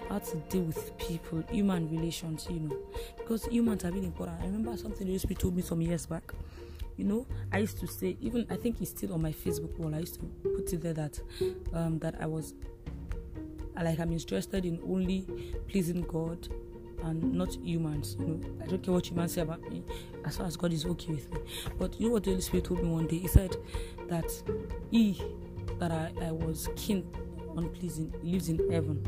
how 0.09 0.19
to 0.19 0.37
deal 0.49 0.63
with 0.63 0.97
people, 0.97 1.43
human 1.51 1.89
relations. 1.89 2.47
You 2.49 2.59
know, 2.59 2.77
because 3.17 3.45
humans 3.45 3.85
are 3.85 3.91
really 3.91 4.07
important. 4.07 4.39
I 4.41 4.45
remember 4.45 4.77
something 4.77 5.07
the 5.07 5.17
Spirit 5.17 5.39
told 5.39 5.55
me 5.55 5.61
some 5.61 5.81
years 5.81 6.05
back 6.05 6.33
you 7.01 7.07
know 7.07 7.25
i 7.51 7.57
used 7.57 7.79
to 7.79 7.87
say 7.87 8.15
even 8.21 8.45
i 8.51 8.55
think 8.55 8.79
it's 8.79 8.91
still 8.91 9.13
on 9.13 9.21
my 9.21 9.31
facebook 9.31 9.75
wall 9.79 9.93
i 9.95 9.99
used 9.99 10.19
to 10.19 10.25
put 10.43 10.71
it 10.71 10.81
there 10.81 10.93
that 10.93 11.19
um 11.73 11.97
that 11.97 12.15
i 12.21 12.27
was 12.27 12.53
like 13.81 13.99
i'm 13.99 14.11
interested 14.11 14.63
in 14.65 14.79
only 14.87 15.25
pleasing 15.67 16.03
god 16.03 16.47
and 17.03 17.33
not 17.33 17.55
humans 17.63 18.15
you 18.19 18.27
know. 18.27 18.39
I 18.63 18.67
don't 18.67 18.83
care 18.83 18.93
what 18.93 19.09
humans 19.09 19.33
say 19.33 19.41
about 19.41 19.67
me 19.71 19.83
as 20.23 20.37
far 20.37 20.45
as 20.45 20.55
god 20.55 20.71
is 20.71 20.85
okay 20.85 21.13
with 21.13 21.33
me. 21.33 21.39
But 21.79 21.99
you 21.99 22.05
know 22.05 22.13
what 22.13 22.23
the 22.23 22.29
holy 22.29 22.41
spirit 22.41 22.65
told 22.65 22.83
me 22.83 22.89
one 22.89 23.07
day? 23.07 23.17
He 23.17 23.27
said 23.27 23.55
that 24.07 24.31
he 24.91 25.19
that 25.79 25.91
i, 25.91 26.11
I 26.21 26.31
was 26.31 26.69
keen 26.75 27.07
on 27.57 27.69
pleasing 27.69 28.13
lives 28.21 28.49
in 28.49 28.71
heaven. 28.71 29.03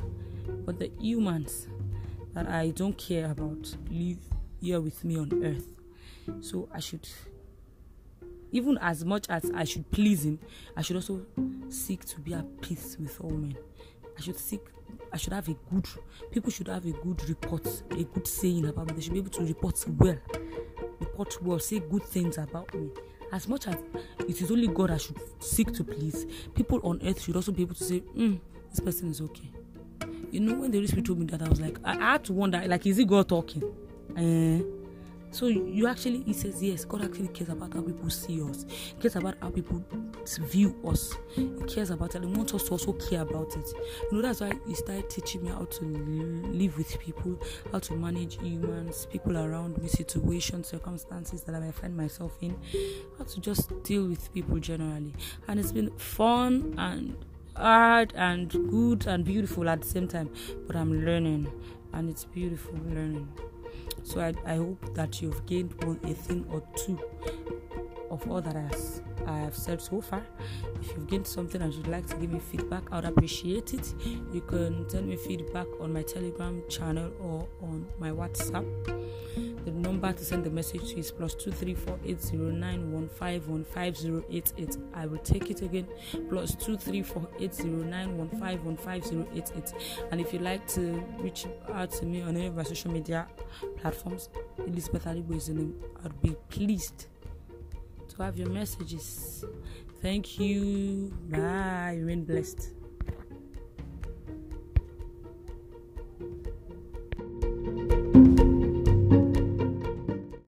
But 0.66 0.80
the 0.80 0.90
humans 1.00 1.68
that 2.34 2.48
i 2.48 2.72
don't 2.72 2.98
care 2.98 3.30
about 3.30 3.76
live 3.92 4.18
here 4.60 4.82
with 4.82 5.04
me 5.04 5.20
on 5.20 5.44
earth. 5.46 5.68
So 6.42 6.68
i 6.74 6.80
should 6.80 7.08
even 8.54 8.78
as 8.78 9.04
much 9.04 9.26
as 9.30 9.52
I 9.54 9.66
should 9.66 9.90
please 9.92 10.24
him, 10.24 10.40
I 10.78 10.82
should 10.82 10.96
also 10.96 11.26
seek 11.70 12.06
to 12.06 12.20
be 12.20 12.34
at 12.34 12.62
peace 12.62 12.96
with 13.00 13.20
all 13.20 13.32
men. 13.32 13.58
I 14.18 14.22
should 14.22 14.38
seek 14.38 14.62
I 15.12 15.18
should 15.18 15.34
have 15.34 15.48
a 15.48 15.56
good 15.72 15.88
people 16.32 16.52
should 16.52 16.68
have 16.68 16.86
a 16.86 16.92
good 16.92 17.28
report, 17.28 17.66
a 17.92 18.04
good 18.04 18.28
saying 18.28 18.68
about 18.68 18.88
me. 18.88 18.94
They 18.94 19.02
should 19.02 19.14
be 19.14 19.20
able 19.20 19.32
to 19.32 19.44
report 19.44 19.84
well. 19.88 20.18
Report 21.00 21.44
well, 21.44 21.60
say 21.60 21.80
good 21.80 22.04
things 22.04 22.38
about 22.38 22.74
me. 22.74 22.90
As 23.32 23.48
much 23.48 23.68
as 23.68 23.76
it 24.28 24.42
is 24.42 24.52
only 24.52 24.68
God 24.68 24.92
I 24.92 24.98
should 24.98 25.20
seek 25.40 25.74
to 25.74 25.84
please, 25.84 26.28
people 26.54 26.80
on 26.84 27.02
earth 27.04 27.22
should 27.22 27.36
also 27.36 27.52
be 27.52 27.64
able 27.64 27.76
to 27.76 27.84
say, 27.84 28.02
mm, 28.16 28.40
this 28.70 28.80
person 28.80 29.10
is 29.10 29.22
okay. 29.22 29.52
You 30.32 30.40
know, 30.40 30.56
when 30.56 30.70
the 30.72 30.78
Holy 30.78 30.88
Spirit 30.88 31.06
told 31.06 31.20
me 31.20 31.26
that, 31.28 31.42
I 31.42 31.50
was 31.50 31.60
like, 31.60 31.78
I, 31.84 31.98
I 31.98 32.12
had 32.14 32.24
to 32.26 32.34
wonder, 32.34 32.62
like, 32.68 32.86
is 32.86 33.00
it 33.00 33.08
God 33.08 33.30
talking? 33.30 33.64
Uh, 34.16 34.83
so 35.34 35.48
you 35.48 35.88
actually, 35.88 36.22
he 36.24 36.34
says, 36.34 36.62
yes, 36.62 36.86
God 36.86 37.04
actually 37.04 37.30
cares 37.30 37.50
about 37.50 37.74
how 37.74 37.82
people 37.82 38.10
see 38.10 38.42
us. 38.42 38.66
He 38.70 39.02
cares 39.02 39.16
about 39.16 39.36
how 39.42 39.50
people 39.50 39.84
view 40.42 40.76
us. 40.88 41.16
He 41.36 41.50
cares 41.68 41.90
about 41.90 42.16
it. 42.16 42.24
He 42.24 42.28
wants 42.28 42.54
us 42.54 42.64
to 42.66 42.72
also 42.72 42.94
care 42.94 43.22
about 43.22 43.56
it. 43.58 43.68
You 44.12 44.18
know, 44.18 44.22
that's 44.22 44.42
why 44.42 44.54
he 44.68 44.76
started 44.76 45.10
teaching 45.10 45.44
me 45.44 45.50
how 45.50 45.66
to 45.66 45.86
live 45.86 46.78
with 46.78 47.00
people, 47.00 47.42
how 47.72 47.80
to 47.80 47.94
manage 47.96 48.40
humans, 48.40 49.08
people 49.12 49.38
around 49.38 49.78
me, 49.80 49.88
situations, 49.88 50.68
circumstances 50.68 51.44
that 51.44 51.56
I 51.56 51.60
may 51.60 51.72
find 51.72 51.98
myself 51.98 52.38
in, 52.42 52.56
how 53.18 53.26
to 53.26 53.42
just 53.42 53.84
deal 53.84 54.06
with 54.06 54.32
people 54.34 54.60
generally. 54.60 55.14
And 55.48 55.60
it's 55.60 55.72
been 55.72 55.90
fun 55.98 56.76
and 56.78 57.18
hard 57.56 58.14
and 58.16 58.52
good 58.70 59.08
and 59.08 59.26
beautiful 59.26 59.68
at 59.68 59.82
the 59.82 59.88
same 59.88 60.08
time. 60.08 60.30
But 60.68 60.76
I'm 60.76 61.06
learning, 61.06 61.52
and 61.92 62.10
it's 62.10 62.26
beautiful 62.26 62.76
learning. 62.86 63.32
So 64.04 64.20
I, 64.22 64.34
I 64.46 64.56
hope 64.58 64.94
that 64.96 65.22
you've 65.22 65.46
gained 65.46 65.74
one 65.84 66.00
a 66.04 66.14
thing 66.14 66.46
or 66.52 66.62
two 66.76 67.00
of 68.14 68.30
all 68.30 68.42
that 68.42 68.56
I, 68.56 69.38
have 69.40 69.56
said 69.56 69.82
so 69.82 70.00
far. 70.02 70.24
If 70.82 70.90
you've 70.90 71.08
gained 71.08 71.26
something 71.26 71.62
and 71.62 71.74
you'd 71.74 71.88
like 71.88 72.06
to 72.08 72.16
give 72.18 72.32
me 72.32 72.40
feedback, 72.40 72.84
I 72.92 72.98
would 72.98 73.06
appreciate 73.06 73.74
it. 73.74 73.94
You 74.32 74.42
can 74.42 74.88
send 74.90 75.08
me 75.08 75.16
feedback 75.16 75.68
on 75.80 75.92
my 75.92 76.04
Telegram 76.04 76.62
channel 76.70 77.12
or 77.20 77.48
on 77.62 77.88
my 78.00 78.12
WhatsApp. 78.12 78.66
The 79.66 79.72
number 79.72 80.12
to 80.12 80.26
send 80.26 80.44
the 80.44 80.50
message 80.50 80.92
to 80.92 81.00
is 81.00 81.10
plus 81.10 81.36
two 81.36 81.52
three 81.52 81.74
four 81.74 81.98
eight 82.06 82.22
zero 82.22 82.52
nine 82.52 82.92
one 82.92 83.08
five 83.08 83.48
one 83.48 83.64
five 83.64 83.98
zero 83.98 84.24
eight 84.30 84.52
eight. 84.58 84.78
I 84.94 85.06
will 85.06 85.20
take 85.20 85.50
it 85.50 85.62
again. 85.62 85.88
Plus 86.30 86.54
two 86.56 86.76
three 86.76 87.02
four 87.02 87.28
eight 87.40 87.56
zero 87.56 87.78
nine 87.78 88.18
one 88.18 88.30
five 88.42 88.64
one 88.66 88.76
five 88.76 89.06
zero 89.06 89.26
eight 89.34 89.52
eight. 89.56 89.74
And 90.12 90.20
if 90.20 90.34
you'd 90.34 90.42
like 90.42 90.68
to 90.70 91.02
reach 91.20 91.46
out 91.74 91.92
to 91.92 92.06
me 92.06 92.22
on 92.22 92.36
any 92.36 92.48
of 92.48 92.56
my 92.58 92.64
social 92.64 92.92
media 92.92 93.26
platforms, 93.78 94.30
Elizabeth 94.68 95.06
Alibo 95.06 95.38
is 95.38 95.48
the 95.48 95.54
name. 95.54 95.76
I'd 96.04 96.22
be 96.22 96.36
pleased 96.50 97.08
to 98.16 98.24
have 98.24 98.38
your 98.38 98.50
messages. 98.50 99.46
Thank 100.02 100.40
you. 100.40 101.14
Bye. 101.30 101.96
Remain 102.00 102.26
blessed. 102.26 102.83